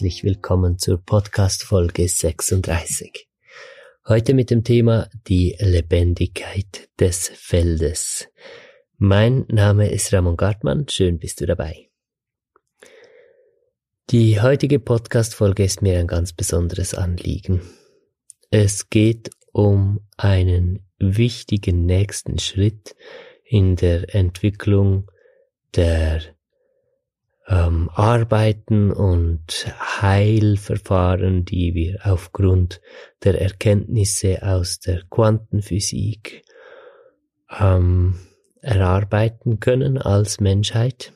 herzlich 0.00 0.24
willkommen 0.24 0.78
zur 0.78 0.96
Podcast 0.96 1.62
Folge 1.62 2.08
36. 2.08 3.28
Heute 4.08 4.32
mit 4.32 4.48
dem 4.48 4.64
Thema 4.64 5.10
die 5.28 5.54
Lebendigkeit 5.58 6.88
des 6.98 7.28
Feldes. 7.34 8.26
Mein 8.96 9.44
Name 9.48 9.90
ist 9.90 10.10
Ramon 10.14 10.38
Gartmann, 10.38 10.88
schön 10.88 11.18
bist 11.18 11.42
du 11.42 11.46
dabei. 11.46 11.90
Die 14.08 14.40
heutige 14.40 14.78
Podcast 14.78 15.34
Folge 15.34 15.64
ist 15.64 15.82
mir 15.82 15.98
ein 15.98 16.06
ganz 16.06 16.32
besonderes 16.32 16.94
Anliegen. 16.94 17.60
Es 18.50 18.88
geht 18.88 19.28
um 19.52 20.00
einen 20.16 20.88
wichtigen 20.98 21.84
nächsten 21.84 22.38
Schritt 22.38 22.96
in 23.44 23.76
der 23.76 24.14
Entwicklung 24.14 25.10
der 25.76 26.22
ähm, 27.50 27.90
Arbeiten 27.92 28.92
und 28.92 29.66
Heilverfahren, 30.00 31.44
die 31.44 31.74
wir 31.74 31.98
aufgrund 32.04 32.80
der 33.24 33.40
Erkenntnisse 33.40 34.42
aus 34.42 34.78
der 34.78 35.02
Quantenphysik 35.10 36.44
ähm, 37.58 38.20
erarbeiten 38.60 39.58
können 39.58 39.98
als 39.98 40.38
Menschheit. 40.38 41.12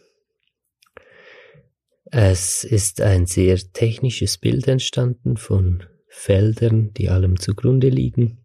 Es 2.06 2.64
ist 2.64 3.00
ein 3.00 3.26
sehr 3.26 3.56
technisches 3.72 4.36
Bild 4.38 4.66
entstanden 4.66 5.36
von 5.36 5.84
Feldern, 6.08 6.92
die 6.94 7.10
allem 7.10 7.38
zugrunde 7.38 7.88
liegen. 7.88 8.44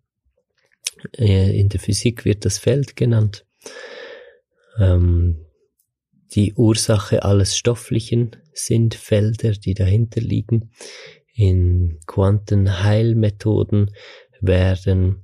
Äh, 1.17 1.59
in 1.59 1.69
der 1.69 1.79
Physik 1.79 2.23
wird 2.23 2.45
das 2.45 2.59
Feld 2.59 2.95
genannt. 2.95 3.45
Ähm, 4.77 5.45
die 6.35 6.53
Ursache 6.53 7.23
alles 7.23 7.57
Stofflichen 7.57 8.35
sind 8.53 8.95
Felder, 8.95 9.51
die 9.51 9.73
dahinter 9.73 10.21
liegen. 10.21 10.71
In 11.33 11.99
Quantenheilmethoden 12.05 13.91
werden 14.41 15.23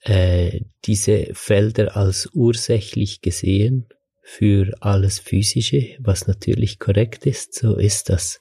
äh, 0.00 0.60
diese 0.84 1.28
Felder 1.32 1.96
als 1.96 2.28
ursächlich 2.32 3.20
gesehen 3.20 3.88
für 4.22 4.72
alles 4.80 5.18
Physische, 5.18 5.96
was 5.98 6.26
natürlich 6.26 6.78
korrekt 6.78 7.26
ist, 7.26 7.54
so 7.54 7.76
ist 7.76 8.08
das. 8.08 8.40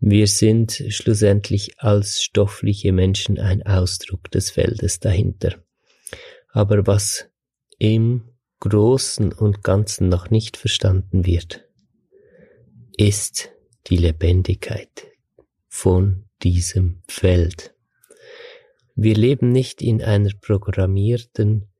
Wir 0.00 0.26
sind 0.26 0.82
schlussendlich 0.88 1.78
als 1.78 2.22
stoffliche 2.22 2.92
Menschen 2.92 3.38
ein 3.38 3.62
Ausdruck 3.64 4.30
des 4.30 4.50
Feldes 4.50 4.98
dahinter. 4.98 5.62
Aber 6.48 6.86
was 6.86 7.28
im 7.78 8.29
Großen 8.60 9.32
und 9.32 9.62
Ganzen 9.64 10.10
noch 10.10 10.30
nicht 10.30 10.58
verstanden 10.58 11.24
wird, 11.24 11.66
ist 12.96 13.50
die 13.86 13.96
Lebendigkeit 13.96 15.06
von 15.68 16.24
diesem 16.42 17.02
Feld. 17.08 17.74
Wir 18.94 19.14
leben 19.14 19.50
nicht 19.50 19.80
in 19.80 20.02
einer 20.02 20.30
programmierten 20.40 21.70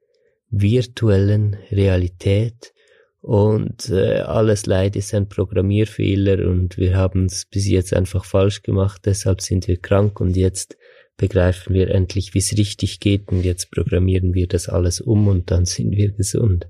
virtuellen 0.48 1.55
Realität 1.70 2.73
und 3.20 3.91
äh, 3.91 4.20
alles 4.20 4.64
Leid 4.64 4.97
ist 4.97 5.12
ein 5.12 5.28
Programmierfehler 5.28 6.48
und 6.48 6.78
wir 6.78 6.97
haben 6.97 7.27
es 7.27 7.45
bis 7.45 7.69
jetzt 7.69 7.92
einfach 7.92 8.24
falsch 8.24 8.63
gemacht, 8.63 9.02
deshalb 9.05 9.42
sind 9.42 9.69
wir 9.69 9.77
krank 9.77 10.19
und 10.20 10.35
jetzt 10.35 10.79
begreifen 11.20 11.75
wir 11.75 11.91
endlich, 11.91 12.33
wie 12.33 12.39
es 12.39 12.57
richtig 12.57 12.98
geht 12.98 13.29
und 13.29 13.42
jetzt 13.42 13.70
programmieren 13.70 14.33
wir 14.33 14.48
das 14.48 14.70
alles 14.70 15.03
um 15.03 15.29
und 15.29 15.51
dann 15.51 15.67
sind 15.67 15.91
wir 15.91 16.13
gesund. 16.13 16.67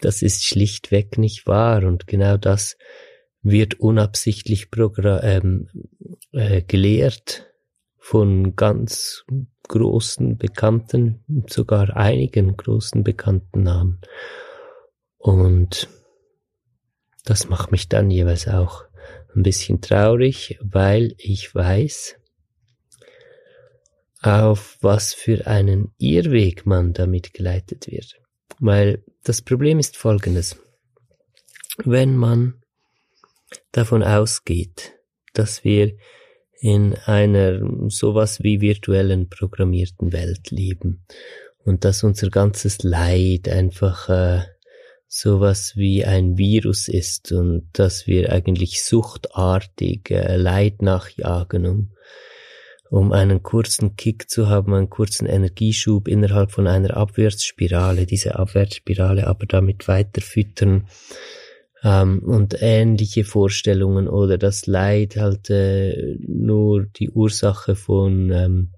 Das 0.00 0.22
ist 0.22 0.42
schlichtweg 0.42 1.18
nicht 1.18 1.46
wahr 1.46 1.84
und 1.84 2.06
genau 2.06 2.38
das 2.38 2.78
wird 3.42 3.78
unabsichtlich 3.78 4.68
ähm, 4.74 5.68
äh, 6.32 6.62
gelehrt 6.62 7.52
von 7.98 8.56
ganz 8.56 9.26
großen 9.68 10.38
Bekannten, 10.38 11.22
sogar 11.46 11.94
einigen 11.94 12.56
großen 12.56 13.04
bekannten 13.04 13.64
Namen. 13.64 14.00
Und 15.18 15.90
das 17.26 17.50
macht 17.50 17.70
mich 17.70 17.90
dann 17.90 18.10
jeweils 18.10 18.48
auch 18.48 18.84
ein 19.36 19.42
bisschen 19.42 19.82
traurig, 19.82 20.58
weil 20.62 21.14
ich 21.18 21.54
weiß, 21.54 22.16
auf 24.22 24.78
was 24.80 25.14
für 25.14 25.46
einen 25.46 25.92
Irrweg 25.98 26.64
man 26.64 26.92
damit 26.92 27.34
geleitet 27.34 27.88
wird. 27.88 28.14
Weil 28.58 29.04
das 29.24 29.42
Problem 29.42 29.78
ist 29.78 29.96
folgendes. 29.96 30.56
Wenn 31.84 32.16
man 32.16 32.62
davon 33.72 34.02
ausgeht, 34.02 34.92
dass 35.34 35.64
wir 35.64 35.96
in 36.60 36.94
einer 36.94 37.60
sowas 37.88 38.42
wie 38.42 38.60
virtuellen 38.60 39.28
programmierten 39.28 40.12
Welt 40.12 40.50
leben 40.50 41.04
und 41.64 41.84
dass 41.84 42.04
unser 42.04 42.30
ganzes 42.30 42.84
Leid 42.84 43.48
einfach 43.48 44.08
äh, 44.08 44.42
sowas 45.08 45.72
wie 45.76 46.04
ein 46.04 46.38
Virus 46.38 46.86
ist 46.86 47.32
und 47.32 47.68
dass 47.72 48.06
wir 48.06 48.32
eigentlich 48.32 48.84
suchtartig 48.84 50.10
äh, 50.10 50.36
Leid 50.36 50.82
nachjagen, 50.82 51.66
um 51.66 51.92
um 52.92 53.10
einen 53.12 53.42
kurzen 53.42 53.96
Kick 53.96 54.28
zu 54.28 54.50
haben, 54.50 54.74
einen 54.74 54.90
kurzen 54.90 55.24
Energieschub 55.24 56.08
innerhalb 56.08 56.52
von 56.52 56.66
einer 56.66 56.94
Abwärtsspirale, 56.94 58.04
diese 58.04 58.36
Abwärtsspirale 58.38 59.26
aber 59.28 59.46
damit 59.46 59.88
weiter 59.88 60.20
füttern 60.20 60.88
ähm, 61.82 62.18
und 62.18 62.54
ähnliche 62.60 63.24
Vorstellungen 63.24 64.08
oder 64.08 64.36
das 64.36 64.66
Leid 64.66 65.16
halt 65.16 65.48
äh, 65.48 66.18
nur 66.18 66.84
die 66.84 67.08
Ursache 67.08 67.76
von 67.76 68.30
ähm, 68.30 68.72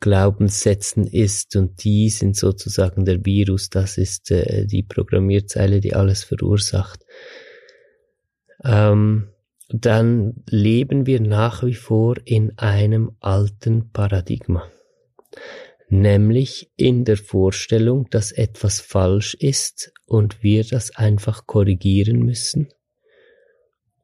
Glaubenssätzen 0.00 1.06
ist 1.06 1.54
und 1.54 1.84
die 1.84 2.10
sind 2.10 2.34
sozusagen 2.34 3.04
der 3.04 3.24
Virus, 3.24 3.70
das 3.70 3.98
ist 3.98 4.32
äh, 4.32 4.66
die 4.66 4.82
Programmierzeile, 4.82 5.80
die 5.80 5.94
alles 5.94 6.24
verursacht. 6.24 7.06
Ähm, 8.64 9.28
dann 9.68 10.42
leben 10.48 11.06
wir 11.06 11.20
nach 11.20 11.62
wie 11.62 11.74
vor 11.74 12.16
in 12.24 12.56
einem 12.58 13.12
alten 13.20 13.90
Paradigma, 13.92 14.70
nämlich 15.90 16.70
in 16.76 17.04
der 17.04 17.18
Vorstellung, 17.18 18.08
dass 18.10 18.32
etwas 18.32 18.80
falsch 18.80 19.34
ist 19.34 19.92
und 20.06 20.42
wir 20.42 20.64
das 20.64 20.96
einfach 20.96 21.46
korrigieren 21.46 22.20
müssen. 22.20 22.68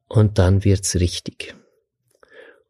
Und 0.07 0.39
dann 0.39 0.65
wird's 0.65 0.97
richtig. 0.97 1.55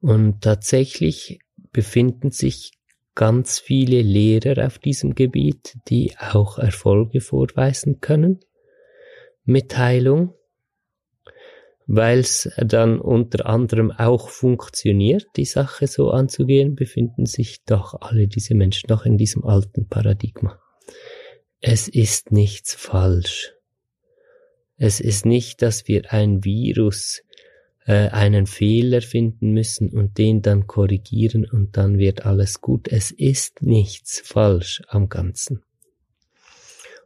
Und 0.00 0.42
tatsächlich 0.42 1.40
befinden 1.72 2.30
sich 2.30 2.72
ganz 3.16 3.58
viele 3.58 4.02
Lehrer 4.02 4.66
auf 4.66 4.78
diesem 4.78 5.14
Gebiet, 5.14 5.78
die 5.88 6.14
auch 6.18 6.58
Erfolge 6.58 7.20
vorweisen 7.20 8.00
können. 8.00 8.40
Mit 9.44 9.76
Heilung 9.76 10.34
weil 11.86 12.20
es 12.20 12.50
dann 12.56 12.98
unter 12.98 13.46
anderem 13.46 13.90
auch 13.90 14.28
funktioniert, 14.28 15.26
die 15.36 15.44
Sache 15.44 15.86
so 15.86 16.10
anzugehen, 16.10 16.74
befinden 16.74 17.26
sich 17.26 17.64
doch 17.64 18.00
alle 18.00 18.26
diese 18.26 18.54
Menschen 18.54 18.88
noch 18.88 19.04
in 19.04 19.18
diesem 19.18 19.44
alten 19.44 19.88
Paradigma. 19.88 20.58
Es 21.60 21.88
ist 21.88 22.32
nichts 22.32 22.74
falsch. 22.74 23.52
Es 24.76 25.00
ist 25.00 25.24
nicht, 25.24 25.62
dass 25.62 25.86
wir 25.86 26.12
ein 26.12 26.44
Virus 26.44 27.22
äh, 27.86 28.08
einen 28.08 28.46
Fehler 28.46 29.02
finden 29.02 29.52
müssen 29.52 29.90
und 29.90 30.18
den 30.18 30.42
dann 30.42 30.66
korrigieren 30.66 31.44
und 31.44 31.76
dann 31.76 31.98
wird 31.98 32.26
alles 32.26 32.60
gut. 32.60 32.88
Es 32.88 33.10
ist 33.10 33.62
nichts 33.62 34.20
falsch 34.20 34.82
am 34.88 35.08
Ganzen. 35.08 35.62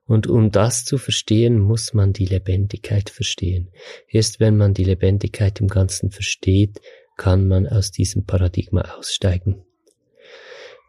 Und 0.08 0.26
um 0.26 0.50
das 0.50 0.87
zu 0.87 0.96
verstehen, 0.96 1.60
muss 1.60 1.93
man 1.93 2.14
die 2.14 2.25
Lebendigkeit 2.25 3.10
verstehen. 3.10 3.69
Erst 4.08 4.40
wenn 4.40 4.56
man 4.56 4.72
die 4.72 4.84
Lebendigkeit 4.84 5.60
im 5.60 5.69
Ganzen 5.69 6.10
versteht, 6.10 6.81
kann 7.19 7.46
man 7.46 7.66
aus 7.66 7.90
diesem 7.90 8.25
Paradigma 8.25 8.81
aussteigen. 8.96 9.62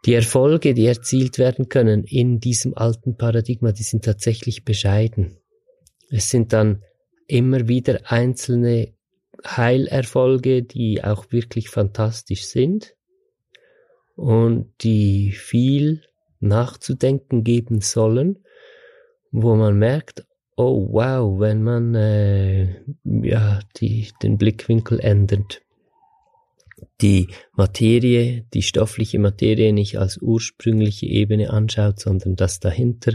Die 0.05 0.13
Erfolge, 0.13 0.73
die 0.73 0.85
erzielt 0.85 1.37
werden 1.37 1.67
können 1.67 2.05
in 2.05 2.39
diesem 2.39 2.77
alten 2.77 3.17
Paradigma, 3.17 3.73
die 3.73 3.83
sind 3.83 4.05
tatsächlich 4.05 4.63
bescheiden. 4.63 5.35
Es 6.09 6.29
sind 6.29 6.53
dann 6.53 6.85
immer 7.27 7.67
wieder 7.67 7.99
einzelne 8.05 8.93
Heilerfolge, 9.45 10.63
die 10.63 11.03
auch 11.03 11.29
wirklich 11.29 11.69
fantastisch 11.69 12.45
sind 12.45 12.95
und 14.15 14.71
die 14.79 15.33
viel 15.33 16.03
nachzudenken 16.39 17.43
geben 17.43 17.81
sollen 17.81 18.39
wo 19.31 19.55
man 19.55 19.77
merkt, 19.77 20.25
oh 20.55 20.87
wow, 20.91 21.39
wenn 21.39 21.63
man 21.63 21.95
äh, 21.95 22.81
ja 23.03 23.59
die, 23.77 24.11
den 24.21 24.37
Blickwinkel 24.37 24.99
ändert, 24.99 25.61
die 27.01 27.27
Materie, 27.53 28.45
die 28.53 28.61
stoffliche 28.61 29.19
Materie 29.19 29.73
nicht 29.73 29.97
als 29.97 30.17
ursprüngliche 30.17 31.05
Ebene 31.05 31.49
anschaut, 31.51 31.99
sondern 31.99 32.35
das 32.35 32.59
dahinter, 32.59 33.13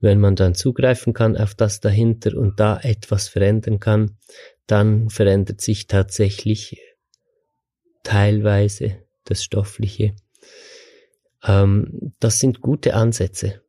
wenn 0.00 0.20
man 0.20 0.36
dann 0.36 0.54
zugreifen 0.54 1.12
kann 1.12 1.36
auf 1.36 1.54
das 1.54 1.80
dahinter 1.80 2.36
und 2.36 2.60
da 2.60 2.78
etwas 2.80 3.28
verändern 3.28 3.80
kann, 3.80 4.18
dann 4.66 5.10
verändert 5.10 5.60
sich 5.60 5.86
tatsächlich 5.86 6.80
teilweise 8.02 8.98
das 9.24 9.42
Stoffliche. 9.42 10.14
Ähm, 11.42 12.14
das 12.20 12.38
sind 12.38 12.60
gute 12.60 12.94
Ansätze. 12.94 13.63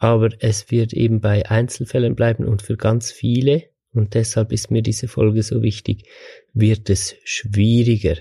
Aber 0.00 0.30
es 0.38 0.70
wird 0.70 0.94
eben 0.94 1.20
bei 1.20 1.48
Einzelfällen 1.48 2.16
bleiben 2.16 2.46
und 2.46 2.62
für 2.62 2.78
ganz 2.78 3.12
viele, 3.12 3.64
und 3.92 4.14
deshalb 4.14 4.50
ist 4.50 4.70
mir 4.70 4.80
diese 4.80 5.08
Folge 5.08 5.42
so 5.42 5.62
wichtig, 5.62 6.08
wird 6.54 6.88
es 6.88 7.16
schwieriger 7.24 8.16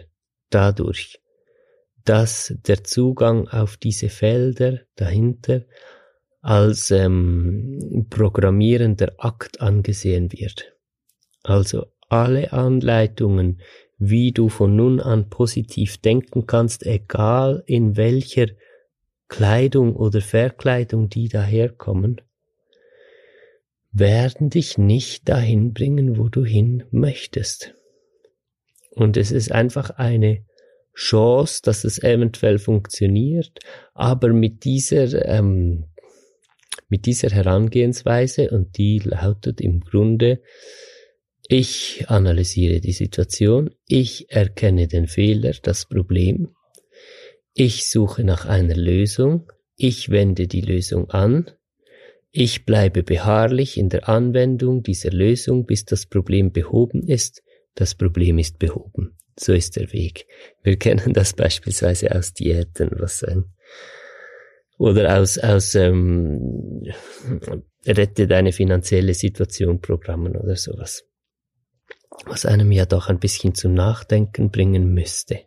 dadurch, 0.49 1.21
dass 2.03 2.53
der 2.67 2.83
Zugang 2.83 3.47
auf 3.47 3.77
diese 3.77 4.09
Felder 4.09 4.81
dahinter 4.97 5.63
als 6.41 6.91
ähm, 6.91 8.07
programmierender 8.09 9.13
Akt 9.17 9.61
angesehen 9.61 10.33
wird. 10.33 10.75
Also 11.43 11.85
alle 12.09 12.51
Anleitungen, 12.51 13.61
wie 13.97 14.33
du 14.33 14.49
von 14.49 14.75
nun 14.75 14.99
an 14.99 15.29
positiv 15.29 15.97
denken 15.99 16.45
kannst, 16.45 16.85
egal 16.85 17.63
in 17.67 17.95
welcher 17.95 18.47
Kleidung 19.29 19.95
oder 19.95 20.21
Verkleidung 20.21 21.07
die 21.07 21.29
daherkommen, 21.29 22.21
werden 23.91 24.49
dich 24.49 24.77
nicht 24.77 25.29
dahin 25.29 25.73
bringen, 25.73 26.17
wo 26.17 26.29
du 26.29 26.43
hin 26.43 26.83
möchtest. 26.91 27.73
Und 28.91 29.17
es 29.17 29.31
ist 29.31 29.51
einfach 29.51 29.91
eine 29.91 30.45
Chance, 30.93 31.61
dass 31.63 31.83
es 31.85 32.03
eventuell 32.03 32.59
funktioniert, 32.59 33.59
aber 33.93 34.33
mit 34.33 34.65
dieser, 34.65 35.25
ähm, 35.25 35.85
mit 36.89 37.05
dieser 37.05 37.29
Herangehensweise 37.29 38.49
und 38.49 38.77
die 38.77 38.99
lautet 38.99 39.61
im 39.61 39.79
Grunde, 39.79 40.41
ich 41.47 42.05
analysiere 42.07 42.79
die 42.79 42.91
Situation, 42.91 43.71
ich 43.87 44.29
erkenne 44.29 44.87
den 44.87 45.07
Fehler, 45.07 45.53
das 45.63 45.85
Problem, 45.85 46.49
ich 47.59 47.89
suche 47.89 48.23
nach 48.23 48.45
einer 48.45 48.75
Lösung, 48.75 49.51
ich 49.75 50.09
wende 50.09 50.47
die 50.47 50.61
Lösung 50.61 51.09
an, 51.09 51.51
ich 52.31 52.65
bleibe 52.65 53.03
beharrlich 53.03 53.77
in 53.77 53.89
der 53.89 54.07
Anwendung 54.07 54.81
dieser 54.81 55.11
Lösung, 55.11 55.65
bis 55.65 55.83
das 55.83 56.05
Problem 56.05 56.51
behoben 56.51 57.03
ist, 57.05 57.43
das 57.75 57.95
Problem 57.95 58.37
ist 58.37 58.59
behoben. 58.59 59.17
So 59.37 59.53
ist 59.53 59.75
der 59.75 59.91
Weg. 59.91 60.25
Wir 60.63 60.77
kennen 60.79 61.13
das 61.13 61.33
beispielsweise 61.33 62.15
aus 62.15 62.33
Diäten, 62.33 62.91
was 62.93 63.23
ein 63.23 63.45
oder 64.77 65.19
aus, 65.19 65.37
aus 65.37 65.75
ähm, 65.75 66.83
Rette 67.85 68.27
deine 68.27 68.53
finanzielle 68.53 69.13
Situation 69.13 69.81
Programmen 69.81 70.37
oder 70.37 70.55
sowas 70.55 71.03
was 72.25 72.45
einem 72.45 72.71
ja 72.71 72.85
doch 72.85 73.09
ein 73.09 73.19
bisschen 73.19 73.55
zum 73.55 73.73
Nachdenken 73.73 74.51
bringen 74.51 74.93
müsste. 74.93 75.39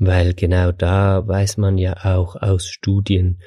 Weil 0.00 0.32
genau 0.32 0.72
da 0.72 1.28
weiß 1.28 1.58
man 1.58 1.76
ja 1.76 2.16
auch 2.16 2.34
aus 2.34 2.66
Studien, 2.66 3.42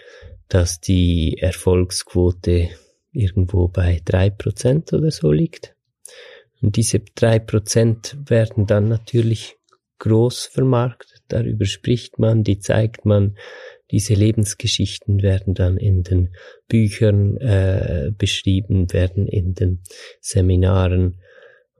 dass 0.50 0.79
die 0.79 1.39
Erfolgsquote 1.39 2.69
irgendwo 3.11 3.67
bei 3.67 4.01
drei 4.05 4.29
Prozent 4.29 4.94
oder 4.94 5.09
so 5.09 5.31
liegt. 5.31 5.75
Und 6.61 6.77
diese 6.77 7.00
drei 7.15 7.39
Prozent 7.39 8.15
werden 8.27 8.67
dann 8.67 8.88
natürlich 8.88 9.55
groß 9.97 10.45
vermarktet. 10.45 11.23
Darüber 11.27 11.65
spricht 11.65 12.19
man, 12.19 12.44
die 12.44 12.59
zeigt 12.59 13.03
man. 13.03 13.35
Diese 13.89 14.13
Lebensgeschichten 14.13 15.23
werden 15.23 15.55
dann 15.55 15.77
in 15.77 16.03
den 16.03 16.35
Büchern 16.67 17.38
äh, 17.38 18.11
beschrieben, 18.15 18.94
werden 18.94 19.27
in 19.27 19.55
den 19.55 19.79
Seminaren 20.21 21.19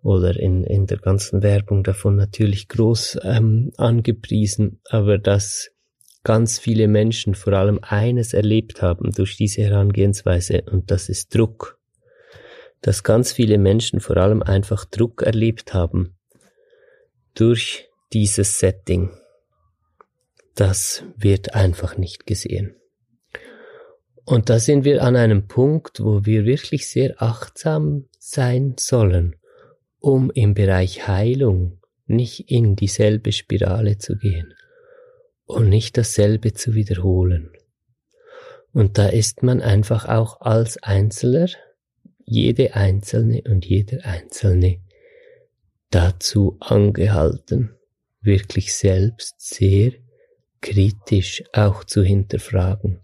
oder 0.04 0.38
in, 0.38 0.64
in 0.66 0.86
der 0.86 0.98
ganzen 0.98 1.42
Werbung 1.42 1.84
davon 1.84 2.18
natürlich 2.18 2.68
groß 2.68 3.20
ähm, 3.24 3.72
angepriesen, 3.78 4.82
aber 4.90 5.18
dass 5.18 5.72
ganz 6.24 6.60
viele 6.60 6.88
Menschen 6.88 7.36
vor 7.36 7.54
allem 7.54 7.80
eines 7.82 8.34
erlebt 8.34 8.82
haben 8.82 9.12
durch 9.14 9.38
diese 9.38 9.64
Herangehensweise 9.64 10.64
und 10.70 10.92
das 10.92 11.10
ist 11.10 11.34
Druck. 11.34 11.80
Dass 12.82 13.04
ganz 13.04 13.32
viele 13.32 13.58
Menschen 13.58 14.02
vor 14.02 14.18
allem 14.18 14.44
einfach 14.44 14.84
Druck 14.84 15.22
erlebt 15.22 15.74
haben 15.74 16.18
durch 17.34 17.88
dieses 18.12 18.60
Setting. 18.60 19.10
Das 20.56 21.04
wird 21.16 21.56
einfach 21.56 21.98
nicht 21.98 22.28
gesehen. 22.28 22.76
Und 24.26 24.50
da 24.50 24.60
sind 24.60 24.84
wir 24.84 25.02
an 25.02 25.16
einem 25.16 25.48
Punkt, 25.48 26.02
wo 26.04 26.26
wir 26.26 26.46
wirklich 26.46 26.90
sehr 26.90 27.22
achtsam 27.22 28.08
sein 28.20 28.76
sollen 28.78 29.38
um 30.04 30.32
im 30.32 30.54
Bereich 30.54 31.08
Heilung 31.08 31.80
nicht 32.08 32.52
in 32.52 32.76
dieselbe 32.76 33.32
Spirale 33.32 33.98
zu 34.00 34.18
gehen 34.18 34.54
und 35.46 35.70
nicht 35.70 35.98
dasselbe 35.98 36.52
zu 36.52 36.76
wiederholen. 36.76 37.54
Und 38.74 38.98
da 38.98 39.08
ist 39.08 39.44
man 39.44 39.62
einfach 39.62 40.06
auch 40.10 40.42
als 40.42 40.76
Einzelner, 40.84 41.48
jede 42.26 42.74
Einzelne 42.76 43.44
und 43.48 43.66
jeder 43.66 44.04
Einzelne 44.04 44.82
dazu 45.90 46.58
angehalten, 46.60 47.74
wirklich 48.20 48.74
selbst 48.74 49.36
sehr 49.40 49.94
kritisch 50.60 51.46
auch 51.54 51.86
zu 51.86 52.04
hinterfragen. 52.04 53.00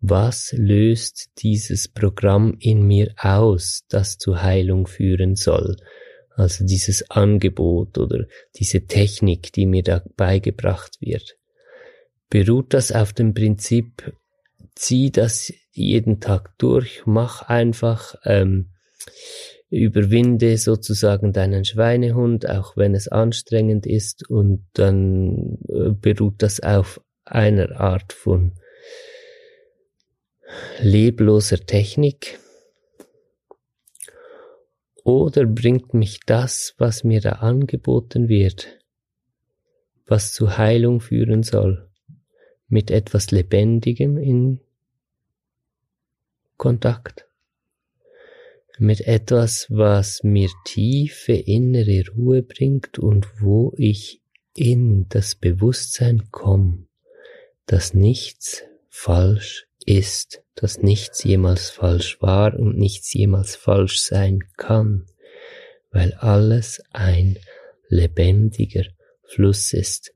Was 0.00 0.54
löst 0.56 1.30
dieses 1.38 1.88
Programm 1.88 2.56
in 2.60 2.86
mir 2.86 3.12
aus, 3.16 3.82
das 3.88 4.18
zu 4.18 4.40
Heilung 4.40 4.86
führen 4.86 5.34
soll? 5.34 5.76
Also 6.38 6.64
dieses 6.64 7.10
Angebot 7.10 7.98
oder 7.98 8.26
diese 8.54 8.86
Technik, 8.86 9.52
die 9.52 9.66
mir 9.66 9.82
da 9.82 10.02
beigebracht 10.16 10.96
wird. 11.00 11.36
Beruht 12.30 12.74
das 12.74 12.92
auf 12.92 13.12
dem 13.12 13.34
Prinzip, 13.34 14.12
zieh 14.76 15.10
das 15.10 15.52
jeden 15.72 16.20
Tag 16.20 16.56
durch, 16.58 17.02
mach 17.06 17.42
einfach, 17.42 18.14
ähm, 18.24 18.70
überwinde 19.68 20.58
sozusagen 20.58 21.32
deinen 21.32 21.64
Schweinehund, 21.64 22.48
auch 22.48 22.76
wenn 22.76 22.94
es 22.94 23.08
anstrengend 23.08 23.84
ist, 23.84 24.30
und 24.30 24.64
dann 24.74 25.58
äh, 25.68 25.90
beruht 25.90 26.40
das 26.42 26.60
auf 26.60 27.00
einer 27.24 27.80
Art 27.80 28.12
von 28.12 28.52
lebloser 30.80 31.58
Technik, 31.58 32.38
oder 35.08 35.46
bringt 35.46 35.94
mich 35.94 36.20
das, 36.26 36.74
was 36.76 37.02
mir 37.02 37.22
da 37.22 37.30
angeboten 37.32 38.28
wird, 38.28 38.78
was 40.04 40.34
zu 40.34 40.58
Heilung 40.58 41.00
führen 41.00 41.42
soll, 41.42 41.88
mit 42.68 42.90
etwas 42.90 43.30
Lebendigem 43.30 44.18
in 44.18 44.60
Kontakt? 46.58 47.26
Mit 48.78 49.00
etwas, 49.00 49.66
was 49.70 50.22
mir 50.24 50.50
tiefe 50.66 51.32
innere 51.32 52.04
Ruhe 52.14 52.42
bringt 52.42 52.98
und 52.98 53.40
wo 53.40 53.72
ich 53.78 54.20
in 54.54 55.08
das 55.08 55.34
Bewusstsein 55.34 56.30
komme, 56.30 56.86
dass 57.64 57.94
nichts 57.94 58.62
falsch 58.90 59.67
ist, 59.88 60.42
dass 60.54 60.82
nichts 60.82 61.24
jemals 61.24 61.70
falsch 61.70 62.20
war 62.20 62.58
und 62.58 62.76
nichts 62.76 63.14
jemals 63.14 63.56
falsch 63.56 64.00
sein 64.00 64.40
kann, 64.58 65.06
weil 65.90 66.12
alles 66.14 66.82
ein 66.90 67.38
lebendiger 67.88 68.84
Fluss 69.22 69.72
ist. 69.72 70.12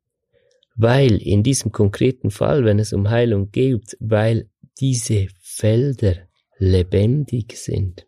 Weil 0.77 1.17
in 1.23 1.43
diesem 1.43 1.73
konkreten 1.73 2.31
Fall, 2.31 2.67
wenn 2.67 2.79
es 2.79 2.93
um 2.93 3.09
Heilung 3.09 3.51
geht, 3.51 3.97
weil 3.99 4.51
diese 4.79 5.29
Felder 5.41 6.17
lebendig 6.59 7.57
sind, 7.57 8.07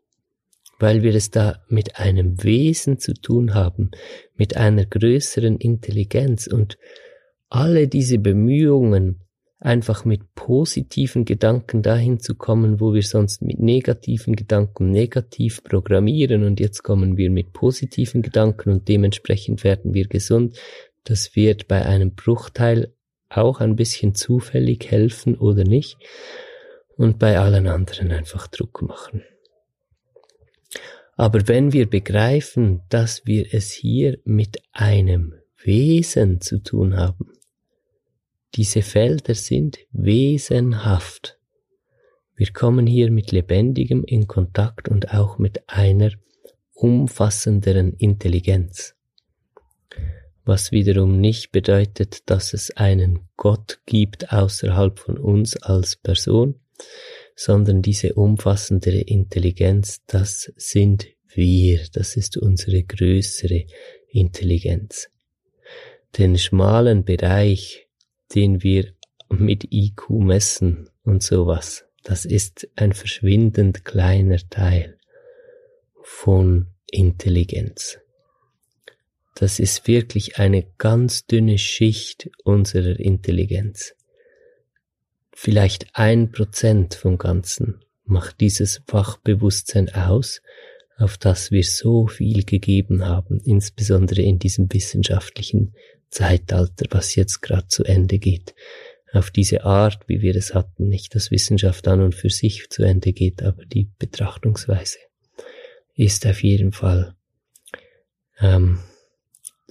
weil 0.78 1.02
wir 1.02 1.14
es 1.14 1.30
da 1.30 1.62
mit 1.68 1.98
einem 1.98 2.42
Wesen 2.42 2.98
zu 2.98 3.14
tun 3.14 3.54
haben, 3.54 3.90
mit 4.34 4.56
einer 4.56 4.84
größeren 4.84 5.56
Intelligenz 5.56 6.46
und 6.46 6.76
alle 7.48 7.88
diese 7.88 8.18
Bemühungen, 8.18 9.23
einfach 9.64 10.04
mit 10.04 10.34
positiven 10.34 11.24
Gedanken 11.24 11.82
dahin 11.82 12.20
zu 12.20 12.34
kommen, 12.34 12.80
wo 12.80 12.92
wir 12.92 13.02
sonst 13.02 13.40
mit 13.40 13.58
negativen 13.58 14.36
Gedanken 14.36 14.90
negativ 14.90 15.64
programmieren 15.64 16.44
und 16.44 16.60
jetzt 16.60 16.82
kommen 16.82 17.16
wir 17.16 17.30
mit 17.30 17.54
positiven 17.54 18.20
Gedanken 18.20 18.70
und 18.70 18.88
dementsprechend 18.88 19.64
werden 19.64 19.94
wir 19.94 20.06
gesund. 20.06 20.58
Das 21.04 21.34
wird 21.34 21.66
bei 21.66 21.84
einem 21.84 22.14
Bruchteil 22.14 22.92
auch 23.30 23.60
ein 23.60 23.74
bisschen 23.74 24.14
zufällig 24.14 24.90
helfen 24.90 25.34
oder 25.34 25.64
nicht 25.64 25.96
und 26.96 27.18
bei 27.18 27.38
allen 27.38 27.66
anderen 27.66 28.12
einfach 28.12 28.48
Druck 28.48 28.82
machen. 28.82 29.22
Aber 31.16 31.48
wenn 31.48 31.72
wir 31.72 31.88
begreifen, 31.88 32.82
dass 32.90 33.24
wir 33.24 33.46
es 33.54 33.70
hier 33.70 34.18
mit 34.24 34.58
einem 34.72 35.34
Wesen 35.56 36.42
zu 36.42 36.62
tun 36.62 36.96
haben, 36.96 37.30
diese 38.54 38.82
Felder 38.82 39.34
sind 39.34 39.78
wesenhaft. 39.90 41.38
Wir 42.36 42.52
kommen 42.52 42.86
hier 42.86 43.10
mit 43.10 43.32
Lebendigem 43.32 44.04
in 44.04 44.26
Kontakt 44.26 44.88
und 44.88 45.12
auch 45.12 45.38
mit 45.38 45.68
einer 45.68 46.10
umfassenderen 46.72 47.94
Intelligenz. 47.94 48.94
Was 50.44 50.72
wiederum 50.72 51.20
nicht 51.20 51.52
bedeutet, 51.52 52.28
dass 52.28 52.52
es 52.52 52.70
einen 52.76 53.28
Gott 53.36 53.80
gibt 53.86 54.32
außerhalb 54.32 54.98
von 54.98 55.16
uns 55.16 55.56
als 55.56 55.96
Person, 55.96 56.60
sondern 57.34 57.82
diese 57.82 58.14
umfassendere 58.14 59.00
Intelligenz, 59.00 60.04
das 60.06 60.52
sind 60.56 61.06
wir, 61.28 61.80
das 61.92 62.16
ist 62.16 62.36
unsere 62.36 62.82
größere 62.82 63.64
Intelligenz. 64.08 65.08
Den 66.18 66.36
schmalen 66.38 67.04
Bereich, 67.04 67.83
den 68.34 68.62
wir 68.62 68.92
mit 69.28 69.72
IQ 69.72 70.10
messen 70.10 70.88
und 71.02 71.22
sowas, 71.22 71.84
das 72.02 72.24
ist 72.24 72.68
ein 72.76 72.92
verschwindend 72.92 73.84
kleiner 73.84 74.38
Teil 74.50 74.98
von 76.02 76.68
Intelligenz. 76.90 77.98
Das 79.34 79.58
ist 79.58 79.88
wirklich 79.88 80.38
eine 80.38 80.64
ganz 80.78 81.26
dünne 81.26 81.58
Schicht 81.58 82.30
unserer 82.44 83.00
Intelligenz. 83.00 83.94
Vielleicht 85.32 85.88
ein 85.94 86.30
Prozent 86.30 86.94
vom 86.94 87.18
Ganzen 87.18 87.84
macht 88.04 88.40
dieses 88.40 88.82
Fachbewusstsein 88.86 89.92
aus, 89.92 90.40
auf 90.96 91.18
das 91.18 91.50
wir 91.50 91.64
so 91.64 92.06
viel 92.06 92.44
gegeben 92.44 93.04
haben, 93.04 93.40
insbesondere 93.40 94.22
in 94.22 94.38
diesem 94.38 94.72
wissenschaftlichen 94.72 95.74
Zeitalter, 96.14 96.86
was 96.90 97.16
jetzt 97.16 97.42
gerade 97.42 97.66
zu 97.66 97.82
Ende 97.82 98.18
geht. 98.18 98.54
Auf 99.12 99.32
diese 99.32 99.64
Art, 99.64 100.08
wie 100.08 100.22
wir 100.22 100.36
es 100.36 100.54
hatten, 100.54 100.88
nicht 100.88 101.14
dass 101.14 101.32
Wissenschaft 101.32 101.88
an 101.88 102.00
und 102.00 102.14
für 102.14 102.30
sich 102.30 102.70
zu 102.70 102.84
Ende 102.84 103.12
geht, 103.12 103.42
aber 103.42 103.64
die 103.64 103.90
Betrachtungsweise 103.98 104.98
ist 105.96 106.24
auf 106.26 106.42
jeden 106.44 106.70
Fall 106.70 107.16
ähm, 108.38 108.78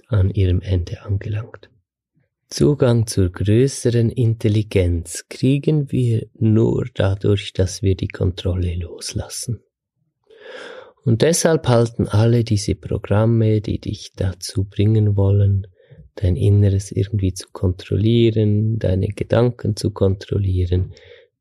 an 0.08 0.30
ihrem 0.30 0.60
Ende 0.60 1.02
angelangt. 1.02 1.70
Zugang 2.48 3.06
zur 3.06 3.30
größeren 3.30 4.10
Intelligenz 4.10 5.24
kriegen 5.30 5.90
wir 5.90 6.26
nur 6.34 6.86
dadurch, 6.92 7.54
dass 7.54 7.80
wir 7.80 7.96
die 7.96 8.08
Kontrolle 8.08 8.74
loslassen. 8.76 9.62
Und 11.04 11.22
deshalb 11.22 11.68
halten 11.68 12.06
alle 12.06 12.44
diese 12.44 12.74
Programme, 12.74 13.62
die 13.62 13.78
dich 13.78 14.12
dazu 14.14 14.64
bringen 14.64 15.16
wollen, 15.16 15.66
dein 16.16 16.36
Inneres 16.36 16.92
irgendwie 16.92 17.34
zu 17.34 17.48
kontrollieren, 17.52 18.78
deine 18.78 19.08
Gedanken 19.08 19.76
zu 19.76 19.90
kontrollieren, 19.90 20.92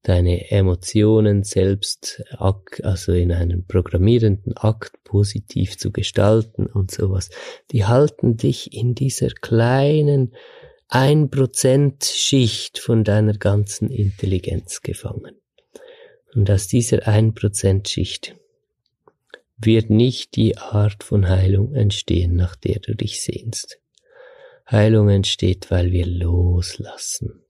deine 0.03 0.51
Emotionen 0.51 1.43
selbst, 1.43 2.23
also 2.37 3.13
in 3.13 3.31
einem 3.31 3.65
programmierenden 3.65 4.57
Akt 4.57 5.03
positiv 5.03 5.77
zu 5.77 5.91
gestalten 5.91 6.67
und 6.67 6.91
sowas, 6.91 7.29
die 7.71 7.85
halten 7.85 8.35
dich 8.35 8.73
in 8.73 8.95
dieser 8.95 9.29
kleinen 9.29 10.33
ein 10.89 11.29
Prozent 11.29 12.03
Schicht 12.03 12.77
von 12.77 13.03
deiner 13.03 13.33
ganzen 13.33 13.89
Intelligenz 13.89 14.81
gefangen. 14.81 15.37
Und 16.35 16.51
aus 16.51 16.67
dieser 16.67 17.07
ein 17.07 17.33
Prozent 17.33 17.87
Schicht 17.87 18.35
wird 19.57 19.89
nicht 19.89 20.35
die 20.35 20.57
Art 20.57 21.03
von 21.03 21.29
Heilung 21.29 21.73
entstehen, 21.73 22.35
nach 22.35 22.55
der 22.55 22.79
du 22.79 22.95
dich 22.95 23.21
sehnst. 23.21 23.79
Heilung 24.69 25.09
entsteht, 25.09 25.69
weil 25.71 25.91
wir 25.91 26.05
loslassen 26.05 27.43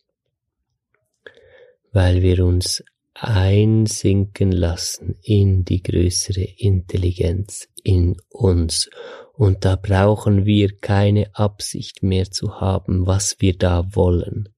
weil 1.93 2.23
wir 2.23 2.43
uns 2.43 2.83
einsinken 3.13 4.51
lassen 4.51 5.15
in 5.21 5.63
die 5.63 5.83
größere 5.83 6.41
Intelligenz 6.57 7.69
in 7.83 8.17
uns. 8.29 8.89
Und 9.33 9.65
da 9.65 9.75
brauchen 9.75 10.45
wir 10.45 10.75
keine 10.77 11.33
Absicht 11.35 12.03
mehr 12.03 12.29
zu 12.31 12.59
haben, 12.59 13.05
was 13.05 13.37
wir 13.39 13.57
da 13.57 13.95
wollen. 13.95 14.49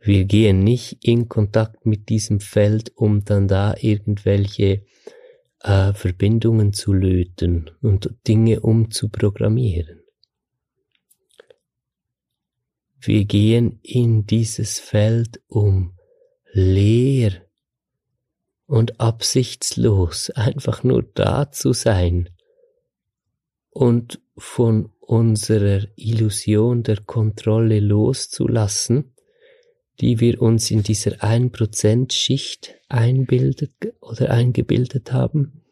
Wir 0.00 0.24
gehen 0.24 0.60
nicht 0.60 0.98
in 1.02 1.28
Kontakt 1.28 1.86
mit 1.86 2.08
diesem 2.08 2.40
Feld, 2.40 2.92
um 2.94 3.24
dann 3.24 3.48
da 3.48 3.74
irgendwelche 3.80 4.84
äh, 5.60 5.92
Verbindungen 5.94 6.72
zu 6.72 6.92
löten 6.92 7.70
und 7.80 8.10
Dinge 8.28 8.60
umzuprogrammieren. 8.60 10.03
Wir 13.06 13.26
gehen 13.26 13.80
in 13.82 14.24
dieses 14.24 14.78
Feld, 14.78 15.42
um 15.46 15.92
leer 16.52 17.32
und 18.66 18.98
absichtslos 18.98 20.30
einfach 20.30 20.84
nur 20.84 21.02
da 21.02 21.52
zu 21.52 21.74
sein 21.74 22.30
und 23.68 24.22
von 24.38 24.90
unserer 25.00 25.86
Illusion 25.96 26.82
der 26.82 27.02
Kontrolle 27.02 27.80
loszulassen, 27.80 29.12
die 30.00 30.20
wir 30.20 30.40
uns 30.40 30.70
in 30.70 30.82
dieser 30.82 31.16
1% 31.22 32.10
Schicht 32.10 32.74
einbildet 32.88 33.72
oder 34.00 34.30
eingebildet 34.30 35.12
haben, 35.12 35.62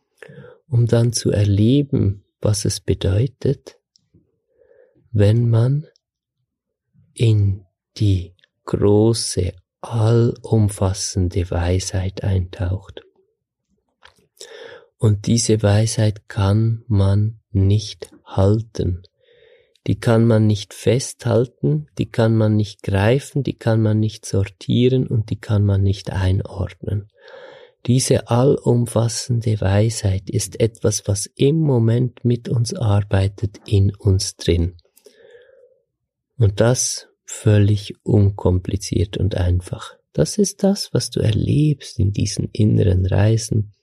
um 0.68 0.86
dann 0.86 1.14
zu 1.14 1.30
erleben, 1.30 2.24
was 2.42 2.66
es 2.66 2.80
bedeutet, 2.80 3.78
wenn 5.12 5.48
man 5.48 5.86
in 7.14 7.64
die 7.96 8.34
große, 8.64 9.52
allumfassende 9.80 11.50
Weisheit 11.50 12.22
eintaucht. 12.22 13.02
Und 14.98 15.26
diese 15.26 15.62
Weisheit 15.62 16.28
kann 16.28 16.84
man 16.86 17.40
nicht 17.50 18.12
halten. 18.24 19.02
Die 19.88 19.98
kann 19.98 20.26
man 20.26 20.46
nicht 20.46 20.74
festhalten, 20.74 21.88
die 21.98 22.06
kann 22.06 22.36
man 22.36 22.54
nicht 22.54 22.84
greifen, 22.84 23.42
die 23.42 23.54
kann 23.54 23.82
man 23.82 23.98
nicht 23.98 24.24
sortieren 24.24 25.08
und 25.08 25.30
die 25.30 25.40
kann 25.40 25.64
man 25.64 25.82
nicht 25.82 26.12
einordnen. 26.12 27.08
Diese 27.86 28.28
allumfassende 28.28 29.60
Weisheit 29.60 30.30
ist 30.30 30.60
etwas, 30.60 31.08
was 31.08 31.26
im 31.34 31.56
Moment 31.56 32.24
mit 32.24 32.48
uns 32.48 32.72
arbeitet, 32.74 33.58
in 33.66 33.92
uns 33.96 34.36
drin. 34.36 34.76
Und 36.42 36.60
das 36.60 37.06
völlig 37.24 37.94
unkompliziert 38.02 39.16
und 39.16 39.36
einfach. 39.36 39.94
Das 40.12 40.38
ist 40.38 40.64
das, 40.64 40.92
was 40.92 41.08
du 41.08 41.20
erlebst 41.20 42.00
in 42.00 42.10
diesen 42.12 42.48
inneren 42.50 43.06
Reisen 43.06 43.74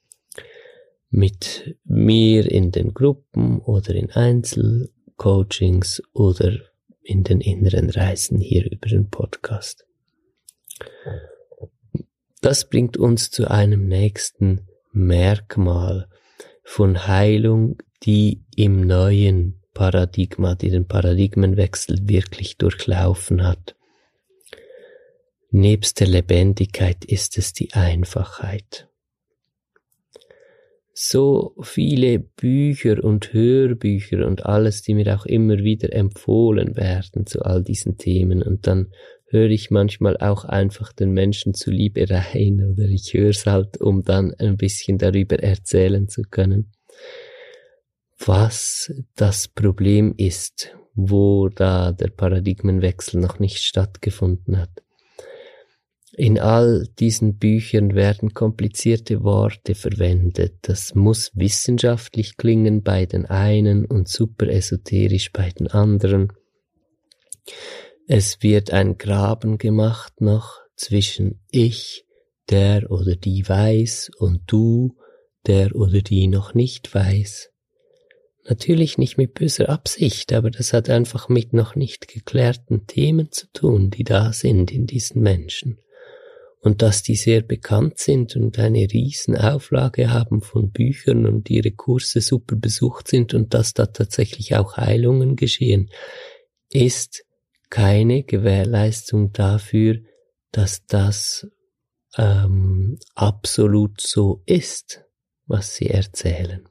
mit 1.09 1.77
mir 1.85 2.51
in 2.51 2.71
den 2.71 2.93
Gruppen 2.93 3.61
oder 3.61 3.95
in 3.95 4.11
Einzelcoachings 4.11 6.03
oder 6.11 6.51
in 7.01 7.23
den 7.23 7.39
inneren 7.39 7.89
Reisen 7.89 8.41
hier 8.41 8.69
über 8.69 8.89
den 8.89 9.09
Podcast. 9.09 9.87
Das 12.41 12.67
bringt 12.67 12.97
uns 12.97 13.31
zu 13.31 13.49
einem 13.49 13.87
nächsten 13.87 14.67
Merkmal 14.91 16.09
von 16.63 17.07
Heilung, 17.07 17.77
die 18.03 18.43
im 18.57 18.81
Neuen 18.81 19.61
Paradigma, 19.79 20.55
die 20.55 20.71
den 20.71 20.89
Paradigmenwechsel 20.89 21.99
wirklich 22.01 22.57
durchlaufen 22.57 23.47
hat. 23.47 23.77
Nebst 25.51 26.01
der 26.01 26.07
Lebendigkeit 26.07 27.05
ist 27.05 27.37
es 27.37 27.53
die 27.53 27.71
Einfachheit. 27.71 28.89
So 30.93 31.55
viele 31.61 32.19
Bücher 32.19 33.01
und 33.01 33.31
Hörbücher 33.31 34.27
und 34.27 34.45
alles, 34.45 34.81
die 34.81 34.95
mir 34.95 35.15
auch 35.15 35.25
immer 35.25 35.59
wieder 35.59 35.93
empfohlen 35.93 36.75
werden 36.75 37.25
zu 37.25 37.43
all 37.43 37.63
diesen 37.63 37.97
Themen 37.97 38.43
und 38.43 38.67
dann 38.67 38.91
höre 39.27 39.49
ich 39.49 39.71
manchmal 39.71 40.17
auch 40.17 40.43
einfach 40.43 40.91
den 40.91 41.11
Menschen 41.11 41.53
zuliebe 41.53 42.05
rein 42.09 42.69
oder 42.69 42.83
ich 42.83 43.13
höre 43.13 43.29
es 43.29 43.45
halt, 43.45 43.79
um 43.79 44.03
dann 44.03 44.33
ein 44.39 44.57
bisschen 44.57 44.97
darüber 44.97 45.39
erzählen 45.39 46.09
zu 46.09 46.23
können 46.23 46.73
was 48.25 48.91
das 49.15 49.47
Problem 49.47 50.13
ist, 50.17 50.75
wo 50.93 51.49
da 51.49 51.91
der 51.91 52.09
Paradigmenwechsel 52.09 53.19
noch 53.19 53.39
nicht 53.39 53.59
stattgefunden 53.59 54.57
hat. 54.59 54.83
In 56.19 56.37
all 56.37 56.85
diesen 56.99 57.37
Büchern 57.37 57.95
werden 57.95 58.33
komplizierte 58.33 59.23
Worte 59.23 59.73
verwendet. 59.73 60.57
Das 60.63 60.93
muss 60.93 61.31
wissenschaftlich 61.33 62.35
klingen 62.35 62.83
bei 62.83 63.05
den 63.05 63.25
einen 63.25 63.85
und 63.85 64.09
super 64.09 64.47
esoterisch 64.47 65.31
bei 65.31 65.49
den 65.51 65.67
anderen. 65.67 66.33
Es 68.05 68.43
wird 68.43 68.71
ein 68.71 68.97
Graben 68.97 69.57
gemacht 69.57 70.19
noch 70.19 70.57
zwischen 70.75 71.39
ich, 71.51 72.05
der 72.49 72.91
oder 72.91 73.15
die 73.15 73.47
weiß, 73.47 74.11
und 74.17 74.41
du, 74.47 74.97
der 75.47 75.75
oder 75.75 76.01
die 76.01 76.27
noch 76.27 76.53
nicht 76.53 76.93
weiß. 76.93 77.48
Natürlich 78.47 78.97
nicht 78.97 79.17
mit 79.17 79.33
böser 79.33 79.69
Absicht, 79.69 80.33
aber 80.33 80.49
das 80.49 80.73
hat 80.73 80.89
einfach 80.89 81.29
mit 81.29 81.53
noch 81.53 81.75
nicht 81.75 82.07
geklärten 82.07 82.87
Themen 82.87 83.31
zu 83.31 83.47
tun, 83.53 83.89
die 83.89 84.03
da 84.03 84.33
sind 84.33 84.71
in 84.71 84.87
diesen 84.87 85.21
Menschen. 85.21 85.79
und 86.61 86.81
dass 86.81 87.03
die 87.03 87.15
sehr 87.15 87.41
bekannt 87.41 87.99
sind 87.99 88.35
und 88.35 88.59
eine 88.59 88.87
riesen 88.91 89.37
Auflage 89.37 90.11
haben 90.11 90.41
von 90.41 90.71
Büchern 90.71 91.25
und 91.25 91.49
ihre 91.49 91.71
Kurse 91.71 92.21
super 92.21 92.55
besucht 92.55 93.07
sind 93.07 93.33
und 93.33 93.53
dass 93.53 93.73
da 93.73 93.85
tatsächlich 93.85 94.55
auch 94.55 94.77
Heilungen 94.77 95.35
geschehen, 95.35 95.89
ist 96.69 97.23
keine 97.69 98.23
Gewährleistung 98.23 99.31
dafür, 99.31 99.99
dass 100.51 100.85
das 100.85 101.47
ähm, 102.17 102.97
absolut 103.15 104.01
so 104.01 104.41
ist, 104.45 105.05
was 105.49 105.75
sie 105.75 105.89
erzählen. 105.89 106.63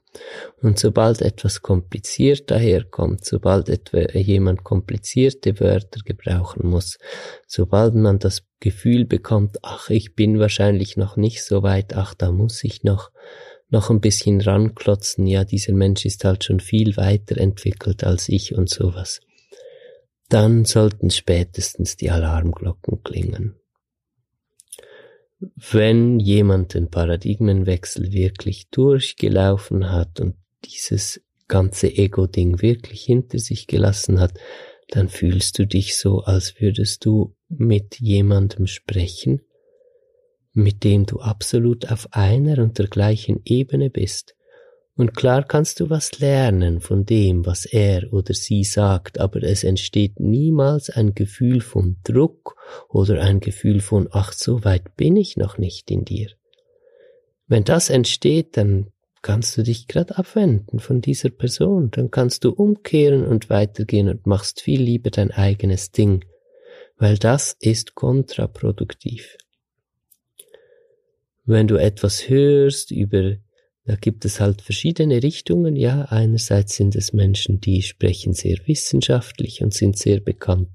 Und 0.61 0.79
sobald 0.79 1.21
etwas 1.21 1.61
kompliziert 1.61 2.49
daherkommt, 2.49 3.23
sobald 3.23 3.69
etwa 3.69 3.99
jemand 4.17 4.63
komplizierte 4.63 5.59
Wörter 5.59 6.01
gebrauchen 6.03 6.67
muss, 6.67 6.97
sobald 7.45 7.93
man 7.93 8.17
das 8.17 8.43
Gefühl 8.59 9.05
bekommt, 9.05 9.57
ach, 9.61 9.89
ich 9.89 10.15
bin 10.15 10.39
wahrscheinlich 10.39 10.97
noch 10.97 11.17
nicht 11.17 11.43
so 11.43 11.61
weit, 11.61 11.93
ach, 11.95 12.13
da 12.13 12.31
muss 12.31 12.63
ich 12.63 12.83
noch, 12.83 13.11
noch 13.69 13.89
ein 13.89 14.01
bisschen 14.01 14.41
ranklotzen, 14.41 15.27
ja, 15.27 15.43
dieser 15.43 15.73
Mensch 15.73 16.05
ist 16.05 16.25
halt 16.25 16.43
schon 16.43 16.59
viel 16.59 16.97
weiter 16.97 17.37
entwickelt 17.37 18.03
als 18.03 18.29
ich 18.29 18.55
und 18.55 18.69
sowas, 18.69 19.21
dann 20.29 20.65
sollten 20.65 21.11
spätestens 21.11 21.97
die 21.97 22.09
Alarmglocken 22.09 23.03
klingen. 23.03 23.58
Wenn 25.39 26.19
jemand 26.19 26.73
den 26.73 26.89
Paradigmenwechsel 26.89 28.11
wirklich 28.11 28.69
durchgelaufen 28.69 29.91
hat 29.91 30.19
und 30.19 30.35
dieses 30.65 31.21
ganze 31.47 31.87
Ego-Ding 31.87 32.61
wirklich 32.61 33.03
hinter 33.03 33.39
sich 33.39 33.67
gelassen 33.67 34.19
hat, 34.19 34.33
dann 34.89 35.07
fühlst 35.07 35.57
du 35.57 35.65
dich 35.65 35.97
so, 35.97 36.21
als 36.21 36.59
würdest 36.59 37.05
du 37.05 37.35
mit 37.47 37.99
jemandem 37.99 38.67
sprechen, 38.67 39.41
mit 40.53 40.83
dem 40.83 41.05
du 41.05 41.19
absolut 41.19 41.89
auf 41.91 42.11
einer 42.11 42.61
und 42.61 42.77
der 42.77 42.87
gleichen 42.87 43.41
Ebene 43.45 43.89
bist. 43.89 44.35
Und 44.99 45.15
klar 45.15 45.45
kannst 45.45 45.79
du 45.79 45.89
was 45.89 46.19
lernen 46.19 46.81
von 46.81 47.05
dem, 47.05 47.45
was 47.45 47.63
er 47.63 48.11
oder 48.11 48.33
sie 48.33 48.65
sagt, 48.65 49.17
aber 49.17 49.43
es 49.43 49.63
entsteht 49.63 50.19
niemals 50.19 50.89
ein 50.89 51.15
Gefühl 51.15 51.61
von 51.61 51.95
Druck 52.03 52.57
oder 52.89 53.21
ein 53.21 53.39
Gefühl 53.39 53.79
von, 53.79 54.09
ach, 54.11 54.33
so 54.33 54.65
weit 54.65 54.97
bin 54.97 55.15
ich 55.15 55.37
noch 55.37 55.57
nicht 55.57 55.89
in 55.89 56.03
dir. 56.03 56.31
Wenn 57.47 57.63
das 57.63 57.89
entsteht, 57.89 58.57
dann 58.57 58.91
kannst 59.21 59.57
du 59.57 59.63
dich 59.63 59.87
gerade 59.87 60.17
abwenden 60.17 60.79
von 60.79 60.99
dieser 60.99 61.29
Person, 61.29 61.91
dann 61.91 62.11
kannst 62.11 62.43
du 62.43 62.49
umkehren 62.51 63.25
und 63.25 63.49
weitergehen 63.49 64.09
und 64.09 64.27
machst 64.27 64.59
viel 64.59 64.81
lieber 64.81 65.11
dein 65.11 65.31
eigenes 65.31 65.91
Ding, 65.91 66.25
weil 66.97 67.17
das 67.17 67.55
ist 67.61 67.95
kontraproduktiv. 67.95 69.37
Wenn 71.45 71.69
du 71.69 71.77
etwas 71.77 72.27
hörst 72.27 72.91
über 72.91 73.37
da 73.89 73.95
gibt 73.95 74.23
es 74.23 74.39
halt 74.39 74.61
verschiedene 74.61 75.23
Richtungen. 75.23 75.75
Ja, 75.75 76.03
einerseits 76.09 76.75
sind 76.75 76.95
es 76.95 77.11
Menschen, 77.11 77.59
die 77.59 77.81
sprechen 77.81 78.33
sehr 78.33 78.59
wissenschaftlich 78.67 79.63
und 79.63 79.73
sind 79.73 79.97
sehr 79.97 80.19
bekannt. 80.19 80.69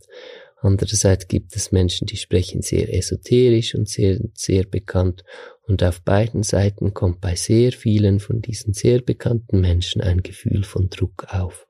Andererseits 0.61 1.29
gibt 1.29 1.55
es 1.55 1.71
Menschen, 1.71 2.09
die 2.09 2.17
sprechen 2.17 2.61
sehr 2.63 2.93
esoterisch 2.93 3.77
und 3.77 3.89
sehr, 3.89 4.19
sehr 4.35 4.65
bekannt. 4.65 5.23
Und 5.63 5.85
auf 5.85 6.03
beiden 6.03 6.43
Seiten 6.43 6.93
kommt 6.93 7.21
bei 7.21 7.37
sehr 7.37 7.71
vielen 7.71 8.19
von 8.19 8.43
diesen 8.43 8.75
sehr 8.75 9.01
bekannten 9.01 9.61
Menschen 9.61 10.01
ein 10.01 10.25
Gefühl 10.25 10.65
von 10.65 10.91
Druck 10.91 11.29
auf 11.29 11.69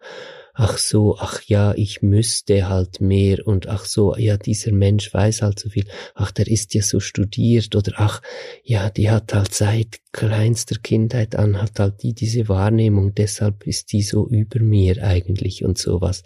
ach 0.55 0.79
so, 0.79 1.17
ach 1.19 1.43
ja, 1.43 1.75
ich 1.75 2.01
müsste 2.01 2.69
halt 2.69 3.01
mehr 3.01 3.47
und 3.47 3.69
ach 3.69 3.85
so, 3.85 4.17
ja, 4.17 4.37
dieser 4.37 4.73
Mensch 4.73 5.12
weiß 5.12 5.43
halt 5.43 5.59
so 5.59 5.69
viel, 5.69 5.85
ach, 6.14 6.31
der 6.31 6.47
ist 6.47 6.75
ja 6.75 6.83
so 6.83 7.01
studiert 7.01 7.75
oder 7.75 7.93
ach, 7.97 8.23
ja, 8.62 8.88
die 8.88 9.11
hat 9.11 9.35
halt 9.35 9.53
seit 9.53 9.99
kleinster 10.12 10.77
Kindheit 10.81 11.35
an, 11.35 11.61
hat 11.61 11.81
halt 11.81 12.03
die 12.05 12.14
diese 12.14 12.49
Wahrnehmung, 12.49 13.14
deshalb 13.14 13.67
ist 13.67 13.93
die 13.93 14.03
so 14.03 14.29
über 14.29 14.61
mir 14.61 15.03
eigentlich 15.03 15.64
und 15.64 15.77
sowas. 15.77 16.23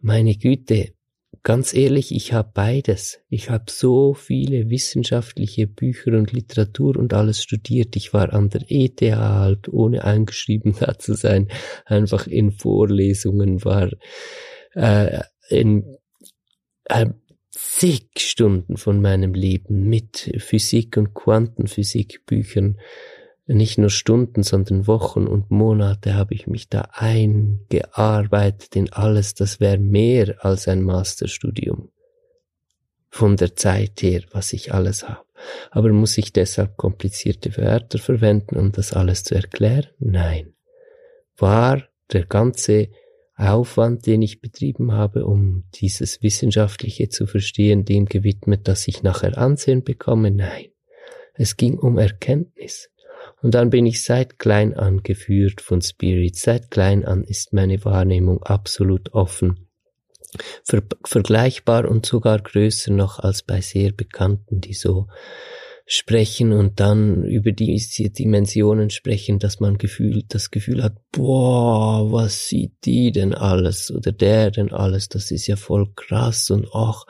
Meine 0.00 0.36
Güte, 0.36 0.94
ganz 1.44 1.74
ehrlich, 1.74 2.12
ich 2.12 2.32
habe 2.32 2.50
beides. 2.52 3.20
Ich 3.28 3.50
habe 3.50 3.66
so 3.68 4.14
viele 4.14 4.70
wissenschaftliche 4.70 5.66
Bücher 5.68 6.12
und 6.18 6.32
Literatur 6.32 6.96
und 6.96 7.12
alles 7.12 7.42
studiert. 7.42 7.94
Ich 7.94 8.12
war 8.12 8.32
an 8.32 8.48
der 8.48 8.62
ETH 8.68 9.00
halt, 9.02 9.68
ohne 9.68 10.02
eingeschrieben 10.04 10.74
da 10.80 10.98
zu 10.98 11.14
sein, 11.14 11.48
einfach 11.84 12.26
in 12.26 12.50
Vorlesungen, 12.50 13.64
war 13.64 13.90
äh, 14.72 15.20
in 15.50 15.98
äh, 16.86 17.06
zig 17.50 18.08
Stunden 18.18 18.76
von 18.76 19.00
meinem 19.00 19.34
Leben 19.34 19.88
mit 19.88 20.34
Physik 20.38 20.96
und 20.96 21.14
Quantenphysik 21.14 22.26
Büchern 22.26 22.80
nicht 23.46 23.76
nur 23.76 23.90
Stunden, 23.90 24.42
sondern 24.42 24.86
Wochen 24.86 25.26
und 25.26 25.50
Monate 25.50 26.14
habe 26.14 26.34
ich 26.34 26.46
mich 26.46 26.68
da 26.68 26.88
eingearbeitet 26.92 28.74
in 28.74 28.92
alles. 28.92 29.34
Das 29.34 29.60
wäre 29.60 29.78
mehr 29.78 30.36
als 30.44 30.66
ein 30.66 30.82
Masterstudium. 30.82 31.90
Von 33.10 33.36
der 33.36 33.54
Zeit 33.54 34.02
her, 34.02 34.22
was 34.32 34.52
ich 34.52 34.72
alles 34.72 35.08
habe. 35.08 35.24
Aber 35.70 35.92
muss 35.92 36.16
ich 36.16 36.32
deshalb 36.32 36.76
komplizierte 36.76 37.56
Wörter 37.56 37.98
verwenden, 37.98 38.56
um 38.56 38.72
das 38.72 38.92
alles 38.92 39.24
zu 39.24 39.34
erklären? 39.34 39.88
Nein. 39.98 40.54
War 41.36 41.82
der 42.12 42.24
ganze 42.24 42.88
Aufwand, 43.36 44.06
den 44.06 44.22
ich 44.22 44.40
betrieben 44.40 44.92
habe, 44.92 45.26
um 45.26 45.64
dieses 45.74 46.22
Wissenschaftliche 46.22 47.08
zu 47.08 47.26
verstehen, 47.26 47.84
dem 47.84 48.06
gewidmet, 48.06 48.68
dass 48.68 48.88
ich 48.88 49.02
nachher 49.02 49.36
Ansehen 49.36 49.84
bekomme? 49.84 50.30
Nein. 50.30 50.68
Es 51.34 51.56
ging 51.56 51.78
um 51.78 51.98
Erkenntnis. 51.98 52.90
Und 53.44 53.54
dann 53.54 53.68
bin 53.68 53.84
ich 53.84 54.02
seit 54.02 54.38
klein 54.38 54.72
an 54.72 55.02
geführt 55.02 55.60
von 55.60 55.82
Spirit. 55.82 56.34
Seit 56.34 56.70
klein 56.70 57.04
an 57.04 57.24
ist 57.24 57.52
meine 57.52 57.84
Wahrnehmung 57.84 58.42
absolut 58.42 59.12
offen. 59.12 59.68
Ver 60.64 60.82
vergleichbar 61.04 61.86
und 61.86 62.06
sogar 62.06 62.40
größer 62.40 62.90
noch 62.90 63.18
als 63.18 63.42
bei 63.42 63.60
sehr 63.60 63.92
Bekannten, 63.92 64.62
die 64.62 64.72
so 64.72 65.08
sprechen 65.84 66.54
und 66.54 66.80
dann 66.80 67.22
über 67.24 67.52
diese 67.52 68.08
Dimensionen 68.08 68.88
sprechen, 68.88 69.38
dass 69.38 69.60
man 69.60 69.76
Gefühl, 69.76 70.22
das 70.26 70.50
Gefühl 70.50 70.82
hat, 70.82 70.96
boah, 71.12 72.10
was 72.10 72.48
sieht 72.48 72.72
die 72.86 73.12
denn 73.12 73.34
alles 73.34 73.90
oder 73.90 74.10
der 74.10 74.52
denn 74.52 74.72
alles, 74.72 75.10
das 75.10 75.30
ist 75.30 75.48
ja 75.48 75.56
voll 75.56 75.92
krass 75.94 76.48
und 76.48 76.68
ach, 76.72 77.04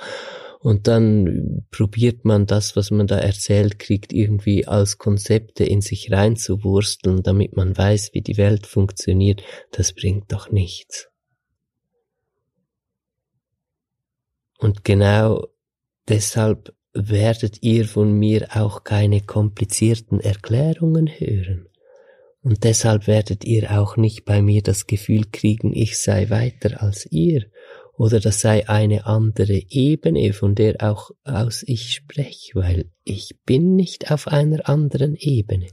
und 0.65 0.89
dann 0.89 1.67
probiert 1.71 2.25
man 2.25 2.47
das, 2.47 2.75
was 2.75 2.91
man 2.91 3.07
da 3.07 3.19
erzählt 3.19 3.79
kriegt, 3.79 4.15
irgendwie 4.15 4.67
als 4.67 4.97
Konzepte 4.97 5.63
in 5.63 5.83
sich 5.83 6.11
reinzuwursteln, 6.11 7.23
damit 7.23 7.55
man 7.55 7.77
weiß, 7.77 8.15
wie 8.15 8.23
die 8.23 8.39
Welt 8.39 8.67
funktioniert. 8.67 9.43
Das 9.73 9.93
bringt 9.93 10.33
doch 10.33 10.51
nichts. 10.51 11.11
Und 14.59 14.85
genau 14.85 15.49
deshalb 16.09 16.75
werdet 16.95 17.63
ihr 17.63 17.85
von 17.85 18.13
mir 18.13 18.49
auch 18.55 18.85
keine 18.85 19.21
komplizierten 19.21 20.19
Erklärungen 20.19 21.09
hören. 21.09 21.69
Und 22.41 22.65
deshalb 22.65 23.07
werdet 23.07 23.45
ihr 23.45 23.79
auch 23.79 23.99
nicht 23.99 24.25
bei 24.25 24.41
mir 24.41 24.63
das 24.63 24.87
Gefühl 24.87 25.27
kriegen, 25.31 25.75
ich 25.75 25.99
sei 25.99 26.31
weiter 26.31 26.83
als 26.83 27.07
ihr 27.13 27.51
oder 27.97 28.21
das 28.21 28.41
sei 28.41 28.69
eine 28.69 29.07
andere 29.07 29.63
Ebene, 29.69 30.33
von 30.33 30.55
der 30.55 30.77
auch 30.81 31.11
aus 31.23 31.63
ich 31.67 31.93
spreche, 31.93 32.55
weil 32.55 32.91
ich 33.05 33.37
bin 33.47 33.77
nicht 33.77 34.11
auf 34.11 34.29
einer 34.29 34.69
anderen 34.69 35.15
Ebene. 35.17 35.69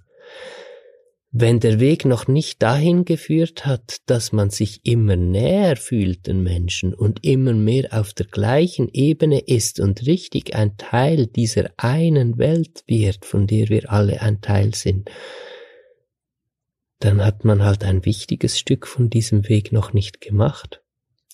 Wenn 1.33 1.61
der 1.61 1.79
Weg 1.79 2.03
noch 2.03 2.27
nicht 2.27 2.61
dahin 2.61 3.05
geführt 3.05 3.65
hat, 3.65 3.97
dass 4.05 4.33
man 4.33 4.49
sich 4.49 4.85
immer 4.85 5.15
näher 5.15 5.77
fühlt 5.77 6.27
den 6.27 6.43
Menschen 6.43 6.93
und 6.93 7.25
immer 7.25 7.53
mehr 7.53 7.97
auf 7.97 8.13
der 8.13 8.25
gleichen 8.25 8.89
Ebene 8.91 9.39
ist 9.39 9.79
und 9.79 10.05
richtig 10.05 10.55
ein 10.55 10.75
Teil 10.75 11.27
dieser 11.27 11.69
einen 11.77 12.37
Welt 12.37 12.83
wird, 12.85 13.23
von 13.23 13.47
der 13.47 13.69
wir 13.69 13.89
alle 13.89 14.21
ein 14.21 14.41
Teil 14.41 14.75
sind, 14.75 15.09
dann 16.99 17.23
hat 17.23 17.45
man 17.45 17.63
halt 17.63 17.85
ein 17.85 18.05
wichtiges 18.05 18.59
Stück 18.59 18.85
von 18.85 19.09
diesem 19.09 19.47
Weg 19.47 19.71
noch 19.71 19.93
nicht 19.93 20.19
gemacht. 20.19 20.83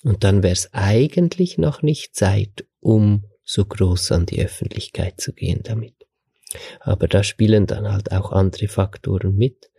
Und 0.04 0.24
dann 0.24 0.44
wäre 0.44 0.54
es 0.54 0.74
eigentlich 0.74 1.58
noch 1.58 1.82
nicht 1.82 2.16
Zeit, 2.16 2.66
um 2.80 3.26
so 3.44 3.66
groß 3.66 4.12
an 4.12 4.26
die 4.26 4.44
Öffentlichkeit 4.44 5.20
zu 5.20 5.34
gehen 5.34 5.62
damit. 5.64 5.94
Aber 6.80 7.08
da 7.08 7.24
spielen 7.24 7.68
dann 7.68 7.92
halt 7.92 8.12
auch 8.12 8.32
andere 8.32 8.68
Faktoren 8.68 9.36
mit, 9.36 9.70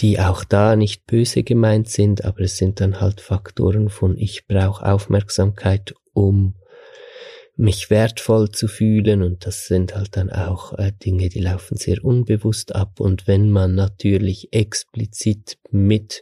die 0.00 0.20
auch 0.20 0.44
da 0.44 0.76
nicht 0.76 1.06
böse 1.06 1.42
gemeint 1.42 1.88
sind, 1.88 2.24
aber 2.24 2.40
es 2.40 2.56
sind 2.56 2.80
dann 2.80 3.00
halt 3.00 3.20
Faktoren 3.20 3.88
von 3.88 4.16
ich 4.16 4.46
brauche 4.46 4.84
Aufmerksamkeit, 4.84 5.94
um 6.12 6.54
mich 7.56 7.88
wertvoll 7.88 8.50
zu 8.50 8.68
fühlen 8.68 9.22
und 9.22 9.46
das 9.46 9.66
sind 9.66 9.96
halt 9.96 10.16
dann 10.16 10.30
auch 10.30 10.74
äh, 10.74 10.92
Dinge, 10.92 11.30
die 11.30 11.40
laufen 11.40 11.78
sehr 11.78 12.04
unbewusst 12.04 12.74
ab 12.74 13.00
und 13.00 13.26
wenn 13.26 13.50
man 13.50 13.74
natürlich 13.74 14.52
explizit 14.52 15.58
mit 15.70 16.20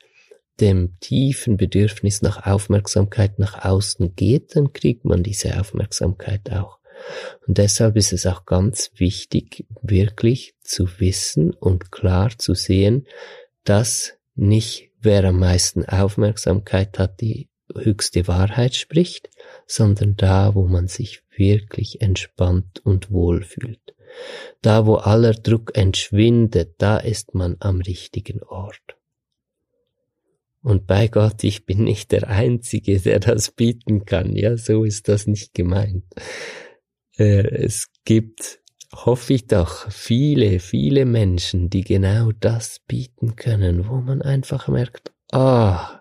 dem 0.60 0.98
tiefen 1.00 1.56
Bedürfnis 1.56 2.22
nach 2.22 2.46
Aufmerksamkeit 2.46 3.38
nach 3.38 3.64
außen 3.64 4.14
geht, 4.14 4.56
dann 4.56 4.72
kriegt 4.72 5.04
man 5.04 5.22
diese 5.22 5.58
Aufmerksamkeit 5.58 6.50
auch. 6.52 6.78
Und 7.46 7.58
deshalb 7.58 7.96
ist 7.96 8.12
es 8.12 8.24
auch 8.26 8.44
ganz 8.44 8.90
wichtig, 8.96 9.66
wirklich 9.82 10.54
zu 10.60 11.00
wissen 11.00 11.52
und 11.52 11.90
klar 11.90 12.30
zu 12.38 12.54
sehen, 12.54 13.06
dass 13.64 14.14
nicht 14.34 14.90
wer 15.00 15.24
am 15.24 15.38
meisten 15.38 15.84
Aufmerksamkeit 15.84 16.98
hat, 16.98 17.20
die 17.20 17.48
höchste 17.74 18.26
Wahrheit 18.28 18.74
spricht, 18.74 19.30
sondern 19.66 20.16
da, 20.16 20.54
wo 20.54 20.66
man 20.66 20.86
sich 20.86 21.22
wirklich 21.36 22.00
entspannt 22.00 22.80
und 22.84 23.10
wohl 23.10 23.42
fühlt. 23.42 23.94
Da, 24.62 24.86
wo 24.86 24.94
aller 24.96 25.32
Druck 25.32 25.76
entschwindet, 25.76 26.76
da 26.78 26.98
ist 26.98 27.34
man 27.34 27.56
am 27.58 27.80
richtigen 27.80 28.42
Ort. 28.42 28.96
Und 30.64 30.86
bei 30.86 31.08
Gott, 31.08 31.44
ich 31.44 31.66
bin 31.66 31.84
nicht 31.84 32.10
der 32.10 32.26
Einzige, 32.26 32.98
der 32.98 33.20
das 33.20 33.50
bieten 33.50 34.06
kann. 34.06 34.34
Ja, 34.34 34.56
so 34.56 34.84
ist 34.84 35.08
das 35.08 35.26
nicht 35.26 35.52
gemeint. 35.52 36.04
Äh, 37.18 37.46
es 37.64 37.90
gibt, 38.06 38.60
hoffe 38.94 39.34
ich 39.34 39.46
doch, 39.46 39.90
viele, 39.90 40.60
viele 40.60 41.04
Menschen, 41.04 41.68
die 41.68 41.82
genau 41.82 42.32
das 42.32 42.80
bieten 42.88 43.36
können, 43.36 43.90
wo 43.90 43.96
man 43.96 44.22
einfach 44.22 44.66
merkt, 44.66 45.12
ah, 45.32 46.00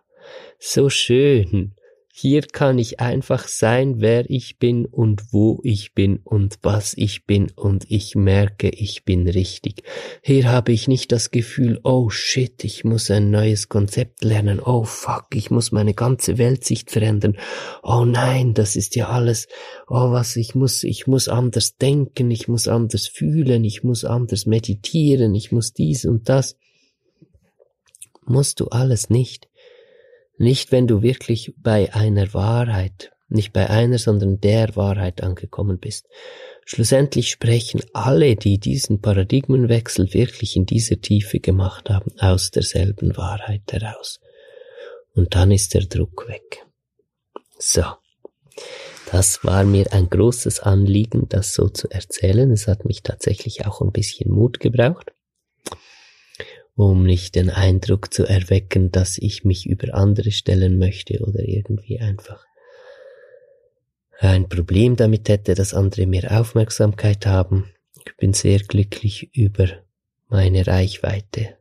so 0.59 0.89
schön. 0.89 1.75
Hier 2.15 2.43
kann 2.43 2.77
ich 2.77 2.99
einfach 2.99 3.47
sein, 3.47 3.95
wer 3.97 4.29
ich 4.29 4.59
bin 4.59 4.85
und 4.85 5.33
wo 5.33 5.59
ich 5.63 5.95
bin 5.95 6.17
und 6.17 6.59
was 6.61 6.93
ich 6.95 7.25
bin 7.25 7.49
und 7.55 7.89
ich 7.89 8.13
merke, 8.13 8.69
ich 8.69 9.03
bin 9.03 9.27
richtig. 9.27 9.81
Hier 10.21 10.47
habe 10.51 10.73
ich 10.73 10.87
nicht 10.87 11.11
das 11.11 11.31
Gefühl, 11.31 11.79
oh 11.83 12.11
shit, 12.11 12.63
ich 12.65 12.83
muss 12.83 13.09
ein 13.09 13.31
neues 13.31 13.67
Konzept 13.67 14.23
lernen, 14.23 14.59
oh 14.59 14.83
fuck, 14.83 15.29
ich 15.33 15.49
muss 15.49 15.71
meine 15.71 15.95
ganze 15.95 16.37
Weltsicht 16.37 16.91
verändern, 16.91 17.35
oh 17.81 18.05
nein, 18.05 18.53
das 18.53 18.75
ist 18.75 18.95
ja 18.95 19.09
alles, 19.09 19.47
oh 19.87 20.11
was, 20.11 20.35
ich 20.35 20.53
muss, 20.53 20.83
ich 20.83 21.07
muss 21.07 21.27
anders 21.27 21.77
denken, 21.77 22.29
ich 22.29 22.47
muss 22.47 22.67
anders 22.67 23.07
fühlen, 23.07 23.63
ich 23.63 23.83
muss 23.83 24.05
anders 24.05 24.45
meditieren, 24.45 25.33
ich 25.33 25.51
muss 25.51 25.73
dies 25.73 26.05
und 26.05 26.29
das. 26.29 26.57
Musst 28.25 28.59
du 28.59 28.67
alles 28.67 29.09
nicht. 29.09 29.49
Nicht, 30.37 30.71
wenn 30.71 30.87
du 30.87 31.01
wirklich 31.01 31.53
bei 31.57 31.93
einer 31.93 32.33
Wahrheit, 32.33 33.11
nicht 33.29 33.53
bei 33.53 33.69
einer, 33.69 33.97
sondern 33.97 34.39
der 34.39 34.75
Wahrheit 34.75 35.21
angekommen 35.21 35.79
bist. 35.79 36.07
Schlussendlich 36.65 37.29
sprechen 37.29 37.81
alle, 37.93 38.35
die 38.35 38.57
diesen 38.59 39.01
Paradigmenwechsel 39.01 40.13
wirklich 40.13 40.55
in 40.55 40.65
dieser 40.65 41.01
Tiefe 41.01 41.39
gemacht 41.39 41.89
haben, 41.89 42.11
aus 42.19 42.51
derselben 42.51 43.17
Wahrheit 43.17 43.63
heraus. 43.71 44.19
Und 45.13 45.35
dann 45.35 45.51
ist 45.51 45.73
der 45.73 45.85
Druck 45.85 46.27
weg. 46.27 46.65
So. 47.57 47.83
Das 49.11 49.43
war 49.43 49.63
mir 49.63 49.93
ein 49.93 50.09
großes 50.09 50.61
Anliegen, 50.61 51.27
das 51.29 51.53
so 51.53 51.69
zu 51.69 51.87
erzählen. 51.91 52.49
Es 52.51 52.67
hat 52.67 52.85
mich 52.85 53.03
tatsächlich 53.03 53.65
auch 53.67 53.81
ein 53.81 53.91
bisschen 53.91 54.31
Mut 54.31 54.59
gebraucht 54.59 55.12
um 56.75 57.03
nicht 57.03 57.35
den 57.35 57.49
Eindruck 57.49 58.13
zu 58.13 58.25
erwecken, 58.25 58.91
dass 58.91 59.17
ich 59.17 59.43
mich 59.43 59.65
über 59.65 59.93
andere 59.93 60.31
stellen 60.31 60.77
möchte 60.77 61.19
oder 61.19 61.41
irgendwie 61.47 61.99
einfach 61.99 62.45
ein 64.19 64.47
Problem 64.47 64.95
damit 64.95 65.27
hätte, 65.27 65.53
dass 65.53 65.73
andere 65.73 66.07
mehr 66.07 66.39
Aufmerksamkeit 66.39 67.25
haben. 67.25 67.69
Ich 68.05 68.15
bin 68.17 68.33
sehr 68.33 68.59
glücklich 68.59 69.35
über 69.35 69.67
meine 70.29 70.65
Reichweite, 70.65 71.57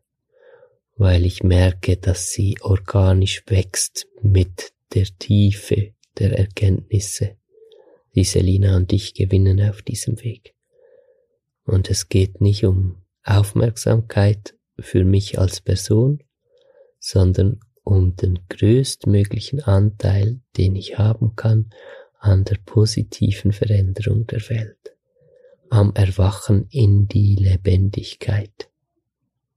weil 0.97 1.27
ich 1.27 1.43
merke, 1.43 1.97
dass 1.97 2.31
sie 2.31 2.57
organisch 2.61 3.43
wächst 3.49 4.07
mit 4.23 4.73
der 4.95 5.07
Tiefe 5.19 5.93
der 6.19 6.39
Erkenntnisse, 6.39 7.37
die 8.15 8.25
Selina 8.25 8.77
und 8.77 8.93
ich 8.93 9.15
gewinnen 9.15 9.61
auf 9.69 9.83
diesem 9.83 10.23
Weg. 10.23 10.55
Und 11.65 11.91
es 11.91 12.09
geht 12.09 12.41
nicht 12.41 12.65
um 12.65 13.03
Aufmerksamkeit, 13.25 14.55
für 14.79 15.05
mich 15.05 15.39
als 15.39 15.61
Person, 15.61 16.23
sondern 16.99 17.61
um 17.85 18.15
den 18.17 18.39
größtmöglichen 18.49 19.61
Anteil, 19.61 20.41
den 20.57 20.77
ich 20.77 20.99
haben 20.99 21.35
kann 21.37 21.71
an 22.19 22.45
der 22.45 22.57
positiven 22.65 23.53
Veränderung 23.53 24.27
der 24.27 24.41
Welt, 24.49 24.97
am 25.71 25.93
Erwachen 25.95 26.67
in 26.71 27.09
die 27.09 27.35
Lebendigkeit 27.35 28.71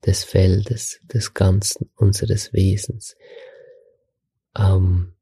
des 0.04 0.24
Feldes, 0.24 1.00
des 1.04 1.34
Ganzen 1.34 1.90
unseres 1.94 2.52
Wesens, 2.52 3.16
am 4.52 5.12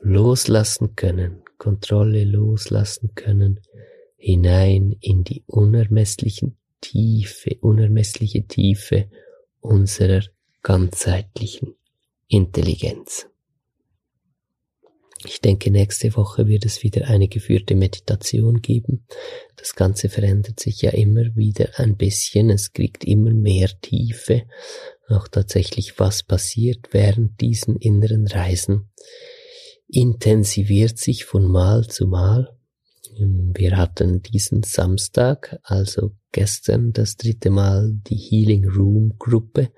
Loslassen 0.00 0.96
können, 0.96 1.42
Kontrolle 1.58 2.24
loslassen 2.24 3.14
können, 3.14 3.60
hinein 4.16 4.96
in 5.00 5.24
die 5.24 5.44
unermesslichen 5.46 6.56
Tiefe, 6.84 7.56
unermessliche 7.62 8.46
Tiefe 8.46 9.08
unserer 9.60 10.22
ganzheitlichen 10.62 11.74
Intelligenz. 12.28 13.26
Ich 15.24 15.40
denke, 15.40 15.70
nächste 15.70 16.14
Woche 16.14 16.46
wird 16.46 16.66
es 16.66 16.82
wieder 16.82 17.08
eine 17.08 17.28
geführte 17.28 17.74
Meditation 17.74 18.60
geben. 18.60 19.06
Das 19.56 19.74
Ganze 19.74 20.10
verändert 20.10 20.60
sich 20.60 20.82
ja 20.82 20.90
immer 20.90 21.34
wieder 21.34 21.70
ein 21.78 21.96
bisschen. 21.96 22.50
Es 22.50 22.74
kriegt 22.74 23.02
immer 23.04 23.32
mehr 23.32 23.70
Tiefe. 23.80 24.42
Auch 25.08 25.26
tatsächlich, 25.26 25.98
was 25.98 26.22
passiert 26.22 26.88
während 26.92 27.40
diesen 27.40 27.76
inneren 27.76 28.26
Reisen, 28.26 28.90
intensiviert 29.88 30.98
sich 30.98 31.24
von 31.24 31.50
Mal 31.50 31.86
zu 31.86 32.06
Mal. 32.06 32.53
Wir 33.16 33.76
hatten 33.76 34.22
diesen 34.22 34.62
Samstag, 34.62 35.58
also 35.62 36.12
gestern, 36.32 36.92
das 36.92 37.16
dritte 37.16 37.50
Mal 37.50 37.92
die 38.08 38.16
Healing 38.16 38.68
Room 38.68 39.16
Gruppe 39.18 39.70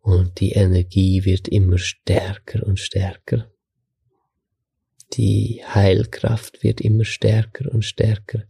und 0.00 0.40
die 0.40 0.52
Energie 0.52 1.24
wird 1.24 1.48
immer 1.48 1.78
stärker 1.78 2.66
und 2.66 2.78
stärker. 2.80 3.50
Die 5.12 5.62
Heilkraft 5.64 6.62
wird 6.64 6.80
immer 6.80 7.04
stärker 7.04 7.72
und 7.72 7.84
stärker, 7.84 8.42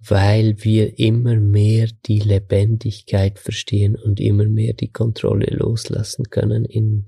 weil 0.00 0.62
wir 0.64 0.98
immer 0.98 1.36
mehr 1.36 1.88
die 2.06 2.18
Lebendigkeit 2.18 3.38
verstehen 3.38 3.94
und 3.94 4.18
immer 4.18 4.46
mehr 4.46 4.72
die 4.72 4.90
Kontrolle 4.90 5.46
loslassen 5.46 6.24
können 6.30 6.64
in, 6.64 7.06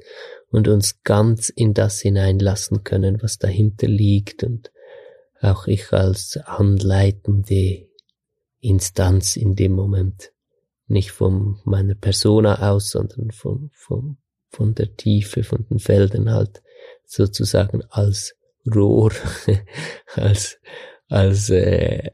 und 0.51 0.69
uns 0.69 1.03
ganz 1.03 1.49
in 1.49 1.75
das 1.75 2.01
hineinlassen 2.01 2.85
können, 2.85 3.21
was 3.21 3.39
dahinter 3.39 3.89
liegt 3.89 4.45
und 4.45 4.71
auch 5.41 5.67
ich 5.67 5.93
als 5.93 6.37
anleitende 6.37 7.89
Instanz 8.61 9.37
in 9.37 9.55
dem 9.55 9.73
Moment. 9.73 10.33
Nicht 10.87 11.13
von 11.13 11.61
meiner 11.65 11.95
Persona 11.95 12.71
aus, 12.71 12.91
sondern 12.91 13.31
vom, 13.31 13.71
vom, 13.73 14.19
von 14.49 14.75
der 14.75 14.97
Tiefe, 14.97 15.45
von 15.45 15.67
den 15.69 15.79
Feldern 15.79 16.31
halt 16.31 16.63
sozusagen 17.07 17.83
als 17.91 18.35
Rohr, 18.67 19.13
als, 20.15 20.59
als 21.09 21.49
äh, 21.51 22.11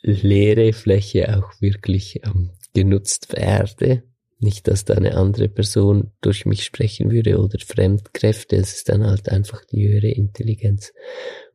leere 0.00 0.72
Fläche 0.72 1.36
auch 1.36 1.60
wirklich 1.60 2.20
ähm, 2.24 2.52
genutzt 2.74 3.32
werde. 3.32 4.04
Nicht, 4.42 4.66
dass 4.66 4.84
da 4.84 4.94
eine 4.94 5.14
andere 5.14 5.48
Person 5.48 6.10
durch 6.20 6.46
mich 6.46 6.64
sprechen 6.64 7.12
würde 7.12 7.38
oder 7.38 7.60
Fremdkräfte, 7.64 8.56
es 8.56 8.74
ist 8.74 8.88
dann 8.88 9.06
halt 9.06 9.28
einfach 9.28 9.64
die 9.64 9.86
höhere 9.86 10.08
Intelligenz, 10.08 10.92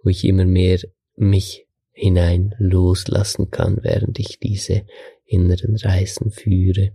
wo 0.01 0.09
ich 0.09 0.23
immer 0.23 0.45
mehr 0.45 0.79
mich 1.17 1.67
hinein 1.91 2.55
loslassen 2.59 3.51
kann, 3.51 3.79
während 3.81 4.19
ich 4.19 4.39
diese 4.39 4.85
inneren 5.25 5.75
Reisen 5.75 6.31
führe. 6.31 6.93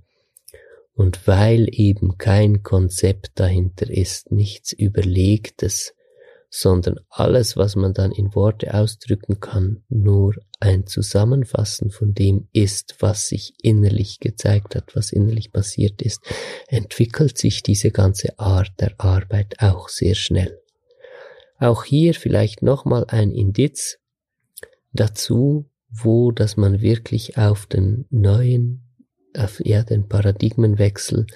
Und 0.95 1.27
weil 1.27 1.67
eben 1.71 2.17
kein 2.17 2.63
Konzept 2.63 3.33
dahinter 3.35 3.91
ist, 3.91 4.33
nichts 4.33 4.73
Überlegtes, 4.73 5.93
sondern 6.55 7.01
alles, 7.09 7.57
was 7.57 7.77
man 7.77 7.95
dann 7.95 8.13
in 8.13 8.35
Worte 8.35 8.75
ausdrücken 8.75 9.41
kann, 9.41 9.85
nur 9.89 10.35
ein 10.61 10.87
Zusammenfassen 10.87 11.91
von 11.91 12.13
dem 12.13 12.47
ist, 12.53 12.97
was 13.01 13.29
sich 13.29 13.55
innerlich 13.63 14.21
gezeigt 14.21 14.77
hat, 14.77 14.95
was 14.95 15.13
innerlich 15.13 15.51
passiert 15.51 16.03
ist, 16.03 16.21
entwickelt 16.69 17.39
sich 17.39 17.63
diese 17.63 17.91
ganze 17.91 18.39
Art 18.39 18.71
der 18.81 18.93
Arbeit 18.99 19.61
auch 19.61 19.89
sehr 19.89 20.15
schnell. 20.15 20.61
Auch 21.59 21.85
hier 21.85 22.13
vielleicht 22.13 22.61
nochmal 22.61 23.07
ein 23.09 23.31
Indiz, 23.31 23.99
dazu, 24.93 25.71
wo 25.89 26.33
dass 26.33 26.59
man 26.59 26.83
wirklich 26.83 27.39
auf 27.39 27.65
den 27.65 28.05
neuen, 28.11 28.95
auf 29.35 29.65
ja, 29.65 29.85
den 29.85 30.07
Paradigmenwechsel, 30.07 31.27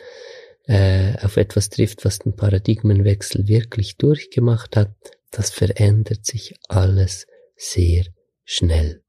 äh, 0.66 1.14
auf 1.22 1.36
etwas 1.36 1.68
trifft, 1.70 2.04
was 2.04 2.18
den 2.18 2.34
Paradigmenwechsel 2.34 3.48
wirklich 3.48 3.96
durchgemacht 3.96 4.76
hat, 4.76 4.94
das 5.30 5.50
verändert 5.50 6.24
sich 6.24 6.54
alles 6.68 7.26
sehr 7.56 8.04
schnell. 8.44 9.02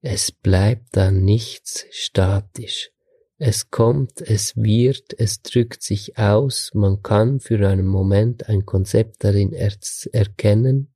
Es 0.00 0.30
bleibt 0.32 0.96
dann 0.96 1.24
nichts 1.24 1.86
statisch. 1.90 2.90
Es 3.38 3.70
kommt, 3.70 4.20
es 4.20 4.56
wird, 4.56 5.18
es 5.18 5.42
drückt 5.42 5.82
sich 5.82 6.18
aus, 6.18 6.70
man 6.74 7.02
kann 7.02 7.40
für 7.40 7.66
einen 7.68 7.86
Moment 7.86 8.48
ein 8.48 8.64
Konzept 8.64 9.24
darin 9.24 9.52
er 9.52 9.72
erkennen, 10.12 10.94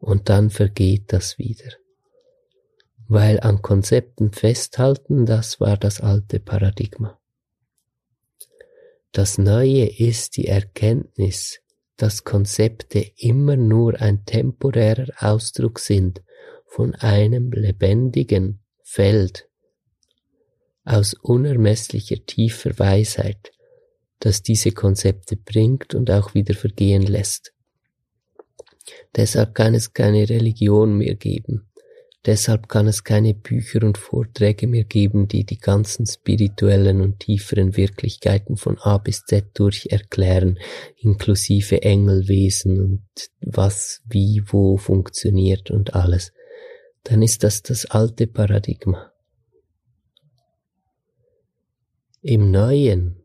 und 0.00 0.30
dann 0.30 0.48
vergeht 0.50 1.12
das 1.12 1.38
wieder. 1.38 1.72
Weil 3.06 3.40
an 3.40 3.60
Konzepten 3.60 4.32
festhalten, 4.32 5.26
das 5.26 5.60
war 5.60 5.76
das 5.76 6.00
alte 6.00 6.40
Paradigma. 6.40 7.19
Das 9.12 9.38
Neue 9.38 9.86
ist 9.86 10.36
die 10.36 10.46
Erkenntnis, 10.46 11.60
dass 11.96 12.24
Konzepte 12.24 13.04
immer 13.16 13.56
nur 13.56 14.00
ein 14.00 14.24
temporärer 14.24 15.08
Ausdruck 15.18 15.80
sind 15.80 16.22
von 16.66 16.94
einem 16.94 17.50
lebendigen 17.50 18.60
Feld 18.84 19.48
aus 20.84 21.14
unermesslicher 21.14 22.24
tiefer 22.24 22.78
Weisheit, 22.78 23.52
das 24.20 24.42
diese 24.42 24.72
Konzepte 24.72 25.36
bringt 25.36 25.94
und 25.94 26.10
auch 26.10 26.34
wieder 26.34 26.54
vergehen 26.54 27.02
lässt. 27.02 27.52
Deshalb 29.16 29.54
kann 29.54 29.74
es 29.74 29.92
keine 29.92 30.28
Religion 30.28 30.96
mehr 30.96 31.16
geben. 31.16 31.69
Deshalb 32.26 32.68
kann 32.68 32.86
es 32.86 33.02
keine 33.02 33.32
Bücher 33.32 33.82
und 33.82 33.96
Vorträge 33.96 34.66
mehr 34.66 34.84
geben, 34.84 35.26
die 35.26 35.44
die 35.44 35.58
ganzen 35.58 36.06
spirituellen 36.06 37.00
und 37.00 37.20
tieferen 37.20 37.76
Wirklichkeiten 37.76 38.56
von 38.56 38.78
A 38.78 38.98
bis 38.98 39.24
Z 39.24 39.46
durch 39.54 39.86
erklären, 39.90 40.58
inklusive 40.96 41.82
Engelwesen 41.82 42.78
und 42.78 43.30
was 43.40 44.02
wie 44.06 44.42
wo 44.46 44.76
funktioniert 44.76 45.70
und 45.70 45.94
alles. 45.94 46.32
Dann 47.04 47.22
ist 47.22 47.42
das 47.42 47.62
das 47.62 47.86
alte 47.86 48.26
Paradigma. 48.26 49.10
Im 52.22 52.50
Neuen 52.50 53.24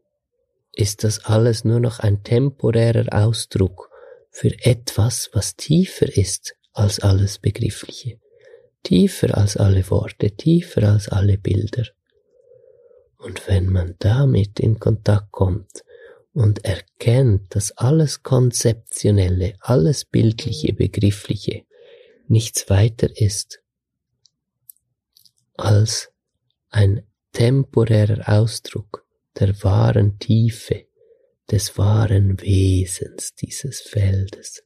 ist 0.72 1.04
das 1.04 1.26
alles 1.26 1.66
nur 1.66 1.82
noch 1.82 2.00
ein 2.00 2.24
temporärer 2.24 3.08
Ausdruck 3.12 3.90
für 4.30 4.52
etwas, 4.66 5.30
was 5.34 5.56
tiefer 5.58 6.16
ist 6.16 6.56
als 6.72 7.00
alles 7.00 7.40
Begriffliche, 7.40 8.20
tiefer 8.86 9.38
als 9.38 9.58
alle 9.58 9.90
Worte, 9.90 10.32
tiefer 10.32 10.84
als 10.84 11.10
alle 11.10 11.38
Bilder. 11.38 11.86
Und 13.18 13.48
wenn 13.48 13.68
man 13.68 13.96
damit 14.00 14.60
in 14.60 14.80
Kontakt 14.80 15.32
kommt 15.32 15.84
und 16.34 16.64
erkennt, 16.64 17.56
dass 17.56 17.72
alles 17.72 18.24
Konzeptionelle, 18.24 19.56
alles 19.60 20.06
Bildliche, 20.06 20.74
Begriffliche 20.74 21.64
nichts 22.28 22.70
weiter 22.70 23.10
ist 23.20 23.62
als 25.58 26.12
ein 26.70 27.04
temporärer 27.32 28.28
Ausdruck 28.28 29.06
der 29.40 29.64
wahren 29.64 30.20
Tiefe, 30.20 30.86
des 31.50 31.78
wahren 31.78 32.42
Wesens 32.42 33.34
dieses 33.36 33.82
Feldes. 33.82 34.65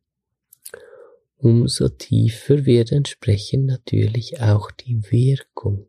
Umso 1.41 1.88
tiefer 1.88 2.65
wird 2.65 2.91
entsprechend 2.91 3.65
natürlich 3.65 4.41
auch 4.41 4.71
die 4.71 5.02
Wirkung, 5.10 5.88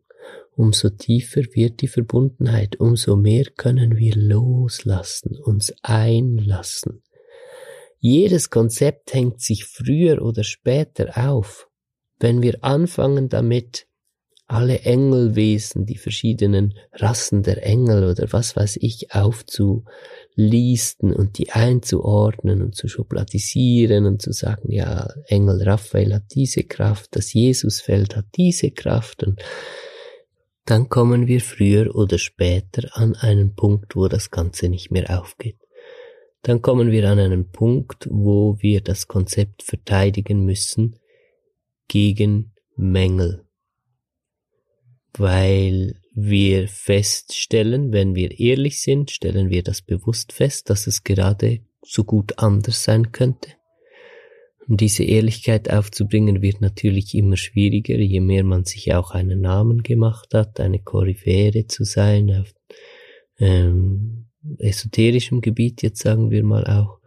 umso 0.55 0.89
tiefer 0.89 1.41
wird 1.51 1.81
die 1.81 1.89
Verbundenheit, 1.89 2.79
umso 2.79 3.17
mehr 3.17 3.43
können 3.57 3.97
wir 3.97 4.15
loslassen, 4.15 5.35
uns 5.35 5.73
einlassen. 5.81 7.03
Jedes 7.99 8.49
Konzept 8.49 9.13
hängt 9.13 9.41
sich 9.41 9.65
früher 9.65 10.21
oder 10.21 10.45
später 10.45 11.29
auf. 11.29 11.67
Wenn 12.17 12.41
wir 12.41 12.63
anfangen 12.63 13.27
damit, 13.27 13.87
alle 14.47 14.79
Engelwesen, 14.79 15.85
die 15.85 15.97
verschiedenen 15.97 16.77
Rassen 16.93 17.43
der 17.43 17.65
Engel 17.65 18.09
oder 18.09 18.31
was 18.31 18.55
weiß 18.55 18.77
ich 18.81 19.13
aufzulisten 20.31 21.13
und 21.13 21.37
die 21.37 21.51
einzuordnen 21.51 22.61
und 22.61 22.75
zu 22.75 22.87
schubladisieren 22.87 24.05
und 24.05 24.21
zu 24.21 24.31
sagen, 24.31 24.71
ja, 24.71 25.07
Engel 25.27 25.63
Raphael 25.63 26.13
hat 26.13 26.33
diese 26.33 26.63
Kraft, 26.63 27.15
das 27.15 27.33
Jesusfeld 27.33 28.15
hat 28.15 28.25
diese 28.35 28.71
Kraft 28.71 29.23
und 29.23 29.41
dann 30.65 30.89
kommen 30.89 31.27
wir 31.27 31.41
früher 31.41 31.95
oder 31.95 32.17
später 32.17 32.89
an 32.93 33.15
einen 33.15 33.55
Punkt, 33.55 33.95
wo 33.95 34.07
das 34.07 34.29
Ganze 34.29 34.69
nicht 34.69 34.91
mehr 34.91 35.19
aufgeht. 35.19 35.57
Dann 36.43 36.61
kommen 36.61 36.91
wir 36.91 37.09
an 37.09 37.19
einen 37.19 37.51
Punkt, 37.51 38.07
wo 38.09 38.57
wir 38.59 38.81
das 38.81 39.07
Konzept 39.07 39.63
verteidigen 39.63 40.45
müssen 40.45 40.99
gegen 41.87 42.53
Mängel 42.75 43.43
weil 45.17 46.00
wir 46.13 46.67
feststellen, 46.67 47.93
wenn 47.93 48.15
wir 48.15 48.39
ehrlich 48.39 48.81
sind, 48.81 49.11
stellen 49.11 49.49
wir 49.49 49.63
das 49.63 49.81
bewusst 49.81 50.33
fest, 50.33 50.69
dass 50.69 50.87
es 50.87 51.03
gerade 51.03 51.61
so 51.83 52.03
gut 52.03 52.37
anders 52.37 52.83
sein 52.83 53.11
könnte. 53.11 53.51
Und 54.67 54.81
diese 54.81 55.03
Ehrlichkeit 55.03 55.71
aufzubringen 55.71 56.41
wird 56.41 56.61
natürlich 56.61 57.15
immer 57.15 57.37
schwieriger, 57.37 57.97
je 57.97 58.19
mehr 58.19 58.43
man 58.43 58.63
sich 58.65 58.93
auch 58.93 59.11
einen 59.11 59.41
Namen 59.41 59.83
gemacht 59.83 60.33
hat, 60.33 60.59
eine 60.59 60.79
Koryphäre 60.79 61.67
zu 61.67 61.83
sein, 61.83 62.29
auf 62.31 62.53
ähm, 63.39 64.27
esoterischem 64.59 65.41
Gebiet 65.41 65.81
jetzt 65.81 66.01
sagen 66.01 66.29
wir 66.29 66.43
mal 66.43 66.65
auch. 66.65 67.00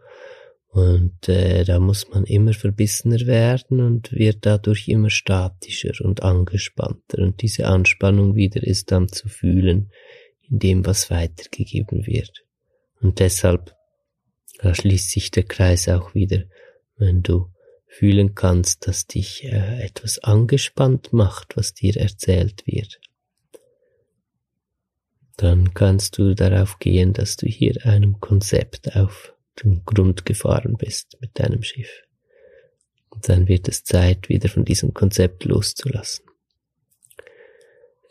Und 0.75 1.29
äh, 1.29 1.63
da 1.63 1.79
muss 1.79 2.09
man 2.09 2.25
immer 2.25 2.51
verbissener 2.51 3.25
werden 3.27 3.79
und 3.79 4.11
wird 4.11 4.39
dadurch 4.45 4.89
immer 4.89 5.09
statischer 5.09 5.93
und 6.03 6.21
angespannter. 6.21 7.19
Und 7.19 7.41
diese 7.41 7.67
Anspannung 7.67 8.35
wieder 8.35 8.61
ist 8.61 8.91
dann 8.91 9.07
zu 9.07 9.29
fühlen 9.29 9.89
in 10.41 10.59
dem, 10.59 10.85
was 10.85 11.09
weitergegeben 11.09 12.05
wird. 12.05 12.43
Und 12.99 13.19
deshalb 13.19 13.73
da 14.59 14.73
schließt 14.73 15.11
sich 15.11 15.31
der 15.31 15.43
Kreis 15.43 15.87
auch 15.89 16.15
wieder, 16.15 16.43
wenn 16.97 17.23
du 17.23 17.51
fühlen 17.87 18.35
kannst, 18.35 18.87
dass 18.87 19.07
dich 19.07 19.43
äh, 19.43 19.83
etwas 19.83 20.19
angespannt 20.19 21.13
macht, 21.13 21.55
was 21.57 21.73
dir 21.73 21.95
erzählt 21.97 22.65
wird. 22.65 22.99
Dann 25.37 25.73
kannst 25.73 26.17
du 26.17 26.33
darauf 26.33 26.79
gehen, 26.79 27.13
dass 27.13 27.35
du 27.35 27.47
hier 27.47 27.85
einem 27.85 28.19
Konzept 28.19 28.95
auf 28.95 29.34
den 29.63 29.83
Grund 29.85 30.25
gefahren 30.25 30.75
bist 30.77 31.17
mit 31.21 31.39
deinem 31.39 31.63
Schiff. 31.63 32.03
Und 33.09 33.29
dann 33.29 33.47
wird 33.47 33.67
es 33.67 33.83
Zeit, 33.83 34.29
wieder 34.29 34.49
von 34.49 34.65
diesem 34.65 34.93
Konzept 34.93 35.45
loszulassen. 35.45 36.25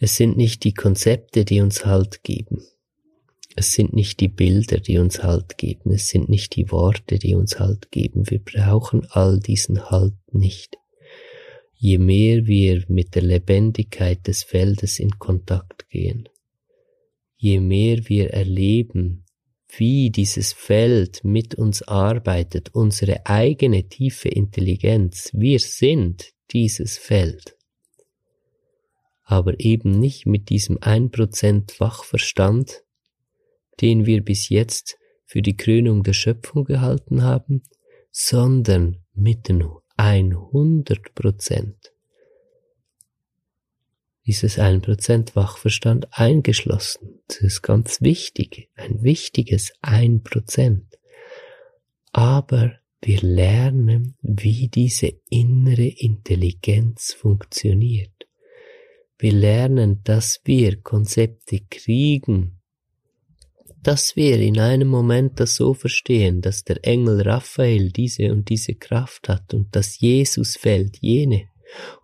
Es 0.00 0.16
sind 0.16 0.36
nicht 0.36 0.64
die 0.64 0.74
Konzepte, 0.74 1.44
die 1.44 1.60
uns 1.60 1.84
Halt 1.84 2.24
geben. 2.24 2.64
Es 3.56 3.72
sind 3.72 3.92
nicht 3.92 4.20
die 4.20 4.28
Bilder, 4.28 4.78
die 4.78 4.98
uns 4.98 5.22
Halt 5.22 5.58
geben. 5.58 5.92
Es 5.92 6.08
sind 6.08 6.28
nicht 6.28 6.56
die 6.56 6.70
Worte, 6.72 7.18
die 7.18 7.34
uns 7.34 7.60
Halt 7.60 7.92
geben. 7.92 8.28
Wir 8.28 8.40
brauchen 8.40 9.06
all 9.10 9.38
diesen 9.38 9.90
Halt 9.90 10.14
nicht. 10.32 10.76
Je 11.74 11.98
mehr 11.98 12.46
wir 12.46 12.84
mit 12.88 13.14
der 13.14 13.22
Lebendigkeit 13.22 14.26
des 14.26 14.42
Feldes 14.42 14.98
in 14.98 15.18
Kontakt 15.18 15.88
gehen, 15.90 16.28
je 17.36 17.60
mehr 17.60 18.08
wir 18.08 18.30
erleben, 18.30 19.23
wie 19.78 20.10
dieses 20.10 20.52
Feld 20.52 21.24
mit 21.24 21.54
uns 21.54 21.82
arbeitet, 21.82 22.74
unsere 22.74 23.26
eigene 23.26 23.88
tiefe 23.88 24.28
Intelligenz. 24.28 25.30
Wir 25.32 25.58
sind 25.58 26.32
dieses 26.50 26.98
Feld. 26.98 27.56
Aber 29.22 29.58
eben 29.58 29.90
nicht 29.90 30.26
mit 30.26 30.50
diesem 30.50 30.78
1% 30.78 31.80
Wachverstand, 31.80 32.82
den 33.80 34.06
wir 34.06 34.22
bis 34.22 34.48
jetzt 34.48 34.98
für 35.24 35.42
die 35.42 35.56
Krönung 35.56 36.02
der 36.02 36.12
Schöpfung 36.12 36.64
gehalten 36.64 37.22
haben, 37.22 37.62
sondern 38.10 38.98
mit 39.14 39.48
den 39.48 39.64
100% 39.96 41.93
dieses 44.26 44.58
1% 44.58 45.36
Wachverstand 45.36 46.08
eingeschlossen. 46.10 47.20
Das 47.28 47.40
ist 47.40 47.62
ganz 47.62 48.00
wichtig, 48.00 48.70
ein 48.74 49.02
wichtiges 49.02 49.72
1%. 49.82 50.82
Aber 52.12 52.72
wir 53.02 53.20
lernen, 53.20 54.16
wie 54.22 54.68
diese 54.68 55.12
innere 55.28 55.86
Intelligenz 55.86 57.12
funktioniert. 57.12 58.10
Wir 59.18 59.32
lernen, 59.32 60.00
dass 60.04 60.40
wir 60.44 60.80
Konzepte 60.80 61.60
kriegen, 61.70 62.60
dass 63.82 64.16
wir 64.16 64.40
in 64.40 64.58
einem 64.58 64.88
Moment 64.88 65.38
das 65.38 65.56
so 65.56 65.74
verstehen, 65.74 66.40
dass 66.40 66.64
der 66.64 66.82
Engel 66.86 67.20
Raphael 67.20 67.92
diese 67.92 68.32
und 68.32 68.48
diese 68.48 68.74
Kraft 68.74 69.28
hat 69.28 69.52
und 69.52 69.76
dass 69.76 70.00
Jesus 70.00 70.56
fällt 70.56 70.96
jene 71.02 71.48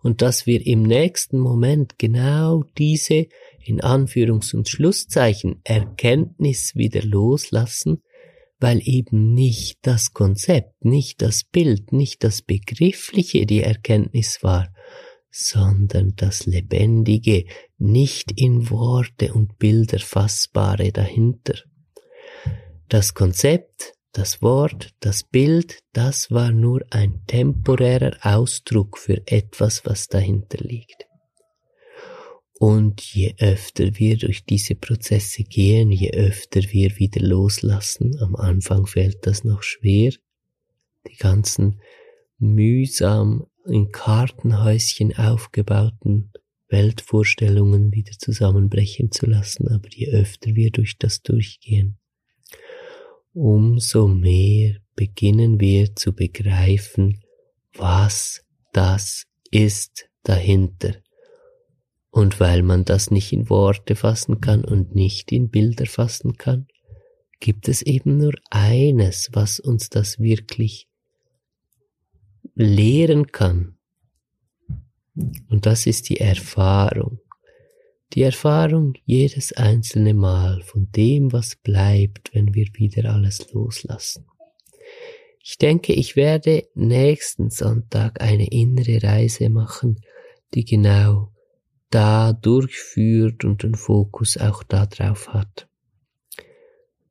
und 0.01 0.21
dass 0.21 0.45
wir 0.45 0.65
im 0.65 0.83
nächsten 0.83 1.39
Moment 1.39 1.97
genau 1.97 2.63
diese 2.77 3.27
in 3.63 3.81
Anführungs- 3.81 4.55
und 4.55 4.67
Schlusszeichen 4.67 5.61
Erkenntnis 5.63 6.75
wieder 6.75 7.03
loslassen, 7.03 8.01
weil 8.59 8.81
eben 8.83 9.33
nicht 9.33 9.79
das 9.81 10.13
Konzept, 10.13 10.85
nicht 10.85 11.21
das 11.21 11.43
Bild, 11.43 11.91
nicht 11.91 12.23
das 12.23 12.41
Begriffliche 12.41 13.45
die 13.45 13.61
Erkenntnis 13.61 14.39
war, 14.41 14.71
sondern 15.31 16.13
das 16.15 16.45
Lebendige, 16.45 17.45
nicht 17.77 18.33
in 18.35 18.69
Worte 18.69 19.33
und 19.33 19.57
Bilder 19.57 19.99
fassbare 19.99 20.91
dahinter. 20.91 21.55
Das 22.89 23.13
Konzept 23.13 23.93
das 24.13 24.41
Wort, 24.41 24.93
das 24.99 25.23
Bild, 25.23 25.79
das 25.93 26.31
war 26.31 26.51
nur 26.51 26.81
ein 26.89 27.25
temporärer 27.27 28.17
Ausdruck 28.21 28.97
für 28.97 29.21
etwas, 29.25 29.85
was 29.85 30.07
dahinter 30.07 30.57
liegt. 30.59 31.07
Und 32.59 33.01
je 33.01 33.33
öfter 33.39 33.97
wir 33.97 34.17
durch 34.17 34.45
diese 34.45 34.75
Prozesse 34.75 35.43
gehen, 35.43 35.91
je 35.91 36.11
öfter 36.11 36.61
wir 36.71 36.97
wieder 36.99 37.21
loslassen, 37.25 38.15
am 38.21 38.35
Anfang 38.35 38.85
fällt 38.85 39.25
das 39.25 39.43
noch 39.43 39.63
schwer, 39.63 40.11
die 41.07 41.15
ganzen 41.15 41.81
mühsam 42.37 43.47
in 43.65 43.91
Kartenhäuschen 43.91 45.15
aufgebauten 45.15 46.31
Weltvorstellungen 46.67 47.91
wieder 47.91 48.13
zusammenbrechen 48.17 49.11
zu 49.11 49.25
lassen, 49.25 49.67
aber 49.67 49.89
je 49.89 50.09
öfter 50.11 50.55
wir 50.55 50.71
durch 50.71 50.97
das 50.97 51.21
durchgehen, 51.21 51.97
umso 53.33 54.07
mehr 54.07 54.77
beginnen 54.95 55.59
wir 55.59 55.95
zu 55.95 56.13
begreifen, 56.13 57.23
was 57.73 58.43
das 58.73 59.25
ist 59.49 60.09
dahinter. 60.23 60.95
Und 62.09 62.39
weil 62.39 62.61
man 62.61 62.83
das 62.83 63.09
nicht 63.09 63.31
in 63.31 63.49
Worte 63.49 63.95
fassen 63.95 64.41
kann 64.41 64.65
und 64.65 64.95
nicht 64.95 65.31
in 65.31 65.49
Bilder 65.49 65.85
fassen 65.85 66.37
kann, 66.37 66.67
gibt 67.39 67.69
es 67.69 67.81
eben 67.81 68.17
nur 68.17 68.33
eines, 68.49 69.29
was 69.31 69.59
uns 69.59 69.89
das 69.89 70.19
wirklich 70.19 70.87
lehren 72.53 73.27
kann. 73.27 73.77
Und 75.15 75.65
das 75.65 75.85
ist 75.85 76.09
die 76.09 76.19
Erfahrung. 76.19 77.19
Die 78.13 78.23
Erfahrung 78.23 78.93
jedes 79.05 79.53
einzelne 79.53 80.13
Mal 80.13 80.61
von 80.63 80.91
dem, 80.91 81.31
was 81.31 81.55
bleibt, 81.55 82.33
wenn 82.33 82.53
wir 82.53 82.67
wieder 82.73 83.13
alles 83.13 83.51
loslassen. 83.53 84.25
Ich 85.43 85.57
denke, 85.57 85.93
ich 85.93 86.15
werde 86.15 86.67
nächsten 86.75 87.49
Sonntag 87.49 88.21
eine 88.21 88.47
innere 88.47 89.01
Reise 89.01 89.49
machen, 89.49 90.01
die 90.53 90.65
genau 90.65 91.31
da 91.89 92.33
durchführt 92.33 93.43
und 93.43 93.63
den 93.63 93.75
Fokus 93.75 94.37
auch 94.37 94.63
darauf 94.63 95.29
hat 95.29 95.67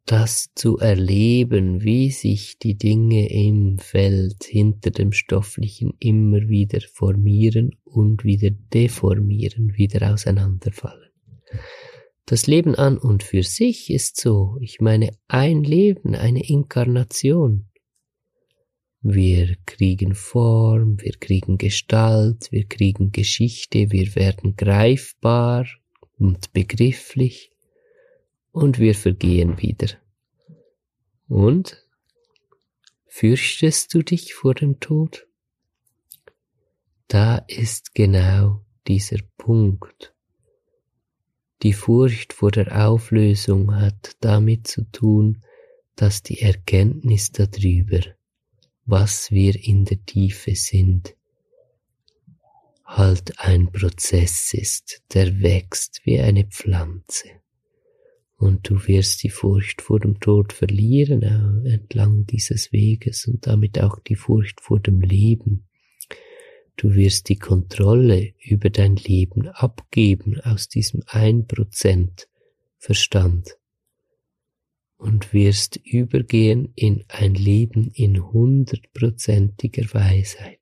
das 0.06 0.50
zu 0.54 0.78
erleben, 0.78 1.84
wie 1.84 2.10
sich 2.10 2.58
die 2.58 2.76
Dinge 2.76 3.30
im 3.30 3.78
Feld 3.78 4.44
hinter 4.44 4.90
dem 4.90 5.12
Stofflichen 5.12 5.94
immer 6.00 6.48
wieder 6.48 6.80
formieren 6.80 7.76
und 7.84 8.24
wieder 8.24 8.50
deformieren, 8.50 9.76
wieder 9.76 10.12
auseinanderfallen. 10.12 11.10
Das 12.26 12.46
Leben 12.46 12.74
an 12.74 12.98
und 12.98 13.22
für 13.22 13.42
sich 13.42 13.90
ist 13.90 14.20
so, 14.20 14.56
ich 14.60 14.80
meine, 14.80 15.10
ein 15.28 15.64
Leben, 15.64 16.14
eine 16.14 16.48
Inkarnation. 16.48 17.66
Wir 19.02 19.56
kriegen 19.66 20.14
Form, 20.14 21.00
wir 21.00 21.12
kriegen 21.12 21.56
Gestalt, 21.56 22.52
wir 22.52 22.66
kriegen 22.66 23.12
Geschichte, 23.12 23.90
wir 23.90 24.14
werden 24.14 24.56
greifbar 24.56 25.66
und 26.18 26.52
begrifflich 26.52 27.50
und 28.52 28.78
wir 28.78 28.94
vergehen 28.94 29.58
wieder. 29.58 29.88
Und 31.28 31.86
fürchtest 33.06 33.94
du 33.94 34.02
dich 34.02 34.34
vor 34.34 34.54
dem 34.54 34.80
Tod? 34.80 35.26
Da 37.08 37.38
ist 37.48 37.94
genau 37.94 38.64
dieser 38.86 39.18
Punkt. 39.36 40.14
Die 41.62 41.72
Furcht 41.72 42.32
vor 42.32 42.50
der 42.50 42.88
Auflösung 42.88 43.74
hat 43.76 44.16
damit 44.20 44.66
zu 44.66 44.84
tun, 44.90 45.42
dass 45.94 46.22
die 46.22 46.40
Erkenntnis 46.40 47.32
darüber, 47.32 48.00
was 48.86 49.30
wir 49.30 49.54
in 49.62 49.84
der 49.84 50.04
Tiefe 50.04 50.54
sind, 50.54 51.14
halt 52.86 53.38
ein 53.38 53.70
Prozess 53.70 54.54
ist, 54.54 55.02
der 55.12 55.42
wächst 55.42 56.00
wie 56.04 56.18
eine 56.18 56.46
Pflanze 56.46 57.40
und 58.40 58.70
du 58.70 58.88
wirst 58.88 59.22
die 59.22 59.28
Furcht 59.28 59.82
vor 59.82 60.00
dem 60.00 60.18
Tod 60.18 60.54
verlieren 60.54 61.22
äh, 61.22 61.74
entlang 61.74 62.24
dieses 62.24 62.72
Weges 62.72 63.26
und 63.26 63.46
damit 63.46 63.78
auch 63.78 63.98
die 63.98 64.16
Furcht 64.16 64.62
vor 64.62 64.80
dem 64.80 65.02
Leben. 65.02 65.68
Du 66.76 66.94
wirst 66.94 67.28
die 67.28 67.36
Kontrolle 67.36 68.32
über 68.42 68.70
dein 68.70 68.96
Leben 68.96 69.48
abgeben 69.48 70.40
aus 70.40 70.68
diesem 70.68 71.02
ein 71.06 71.46
Prozent 71.46 72.28
Verstand 72.78 73.58
und 74.96 75.34
wirst 75.34 75.76
übergehen 75.76 76.72
in 76.76 77.04
ein 77.08 77.34
Leben 77.34 77.90
in 77.92 78.32
hundertprozentiger 78.32 79.84
Weisheit, 79.92 80.60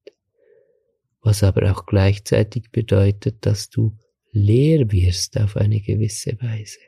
was 1.21 1.45
aber 1.45 1.71
auch 1.71 1.87
gleichzeitig 1.87 2.73
bedeutet, 2.73 3.47
dass 3.47 3.71
du 3.71 3.97
leer 4.33 4.91
wirst 4.91 5.39
auf 5.39 5.57
eine 5.57 5.81
gewisse 5.81 6.37
Weise 6.43 6.88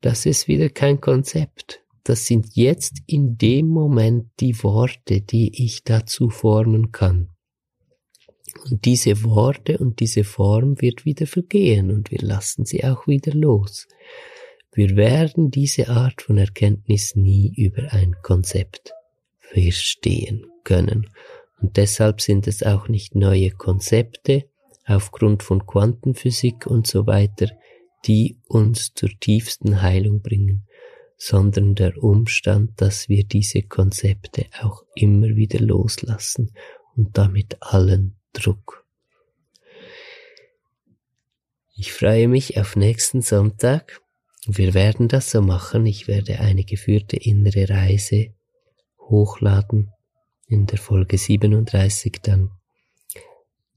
das 0.00 0.26
ist 0.26 0.48
wieder 0.48 0.68
kein 0.68 1.00
Konzept. 1.00 1.82
Das 2.04 2.26
sind 2.26 2.54
jetzt 2.54 2.98
in 3.06 3.36
dem 3.36 3.68
Moment 3.68 4.30
die 4.40 4.62
Worte, 4.62 5.20
die 5.20 5.64
ich 5.64 5.84
dazu 5.84 6.30
formen 6.30 6.92
kann. 6.92 7.30
Und 8.70 8.84
diese 8.84 9.22
Worte 9.24 9.78
und 9.78 10.00
diese 10.00 10.24
Form 10.24 10.80
wird 10.80 11.04
wieder 11.04 11.26
vergehen 11.26 11.90
und 11.90 12.10
wir 12.10 12.20
lassen 12.20 12.64
sie 12.64 12.84
auch 12.84 13.06
wieder 13.06 13.32
los. 13.32 13.86
Wir 14.72 14.96
werden 14.96 15.50
diese 15.50 15.88
Art 15.88 16.22
von 16.22 16.38
Erkenntnis 16.38 17.14
nie 17.14 17.52
über 17.56 17.92
ein 17.92 18.16
Konzept 18.22 18.92
verstehen 19.38 20.46
können. 20.64 21.10
Und 21.60 21.76
deshalb 21.76 22.20
sind 22.20 22.46
es 22.46 22.62
auch 22.62 22.88
nicht 22.88 23.14
neue 23.14 23.50
Konzepte 23.50 24.44
aufgrund 24.86 25.42
von 25.42 25.66
Quantenphysik 25.66 26.66
und 26.66 26.86
so 26.86 27.06
weiter, 27.06 27.48
die 28.06 28.38
uns 28.46 28.94
zur 28.94 29.10
tiefsten 29.20 29.82
Heilung 29.82 30.22
bringen, 30.22 30.66
sondern 31.16 31.74
der 31.74 32.02
Umstand, 32.02 32.80
dass 32.80 33.08
wir 33.08 33.24
diese 33.24 33.62
Konzepte 33.62 34.46
auch 34.60 34.84
immer 34.94 35.28
wieder 35.28 35.58
loslassen 35.58 36.52
und 36.96 37.18
damit 37.18 37.56
allen 37.60 38.16
Druck. 38.32 38.84
Ich 41.74 41.92
freue 41.92 42.28
mich 42.28 42.58
auf 42.58 42.76
nächsten 42.76 43.20
Sonntag. 43.20 44.00
Wir 44.46 44.74
werden 44.74 45.08
das 45.08 45.30
so 45.30 45.42
machen. 45.42 45.86
Ich 45.86 46.08
werde 46.08 46.40
eine 46.40 46.64
geführte 46.64 47.16
innere 47.16 47.68
Reise 47.68 48.34
hochladen 49.00 49.92
in 50.46 50.66
der 50.66 50.78
Folge 50.78 51.18
37 51.18 52.20
dann, 52.22 52.50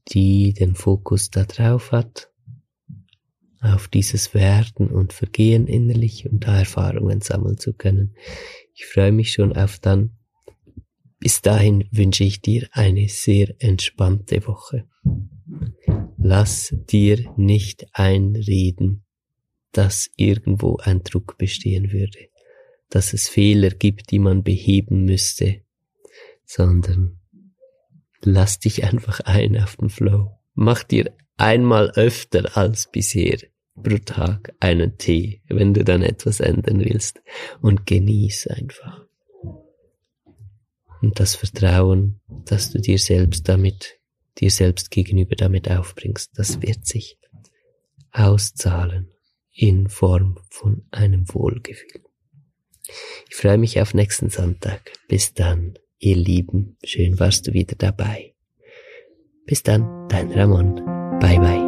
die 0.08 0.52
den 0.52 0.74
Fokus 0.74 1.30
da 1.30 1.44
drauf 1.44 1.92
hat 1.92 2.31
auf 3.62 3.88
dieses 3.88 4.34
Werden 4.34 4.88
und 4.88 5.12
Vergehen 5.12 5.66
innerlich 5.66 6.28
und 6.28 6.46
da 6.46 6.58
Erfahrungen 6.58 7.20
sammeln 7.20 7.58
zu 7.58 7.72
können. 7.72 8.14
Ich 8.74 8.86
freue 8.86 9.12
mich 9.12 9.32
schon 9.32 9.56
auf 9.56 9.78
dann. 9.78 10.16
Bis 11.20 11.40
dahin 11.40 11.88
wünsche 11.92 12.24
ich 12.24 12.40
dir 12.40 12.68
eine 12.72 13.08
sehr 13.08 13.54
entspannte 13.60 14.44
Woche. 14.48 14.88
Lass 16.18 16.74
dir 16.90 17.32
nicht 17.36 17.86
einreden, 17.92 19.04
dass 19.70 20.10
irgendwo 20.16 20.78
ein 20.78 21.04
Druck 21.04 21.38
bestehen 21.38 21.92
würde, 21.92 22.18
dass 22.88 23.12
es 23.12 23.28
Fehler 23.28 23.70
gibt, 23.70 24.10
die 24.10 24.18
man 24.18 24.42
beheben 24.42 25.04
müsste, 25.04 25.62
sondern 26.44 27.20
lass 28.20 28.58
dich 28.58 28.82
einfach 28.84 29.20
ein 29.20 29.56
auf 29.56 29.76
den 29.76 29.88
Flow. 29.88 30.38
Mach 30.54 30.82
dir 30.82 31.14
einmal 31.36 31.90
öfter 31.92 32.56
als 32.56 32.90
bisher 32.90 33.38
pro 33.74 33.98
Tag 33.98 34.54
einen 34.60 34.98
Tee, 34.98 35.40
wenn 35.48 35.74
du 35.74 35.84
dann 35.84 36.02
etwas 36.02 36.40
ändern 36.40 36.80
willst. 36.80 37.22
Und 37.60 37.86
genieß 37.86 38.48
einfach. 38.48 39.06
Und 41.00 41.18
das 41.18 41.34
Vertrauen, 41.34 42.20
dass 42.46 42.70
du 42.70 42.80
dir 42.80 42.98
selbst 42.98 43.48
damit, 43.48 43.98
dir 44.38 44.50
selbst 44.50 44.90
gegenüber 44.90 45.34
damit 45.34 45.70
aufbringst, 45.70 46.30
das 46.36 46.62
wird 46.62 46.86
sich 46.86 47.18
auszahlen 48.12 49.08
in 49.52 49.88
Form 49.88 50.38
von 50.48 50.84
einem 50.90 51.32
Wohlgefühl. 51.32 52.02
Ich 53.28 53.36
freue 53.36 53.58
mich 53.58 53.80
auf 53.80 53.94
nächsten 53.94 54.30
Sonntag. 54.30 54.92
Bis 55.08 55.34
dann, 55.34 55.74
ihr 55.98 56.16
Lieben. 56.16 56.76
Schön 56.84 57.18
warst 57.18 57.46
du 57.46 57.52
wieder 57.52 57.76
dabei. 57.76 58.34
Bis 59.46 59.62
dann, 59.62 60.08
dein 60.08 60.30
Ramon. 60.30 61.01
Bye 61.22 61.38
bye. 61.38 61.61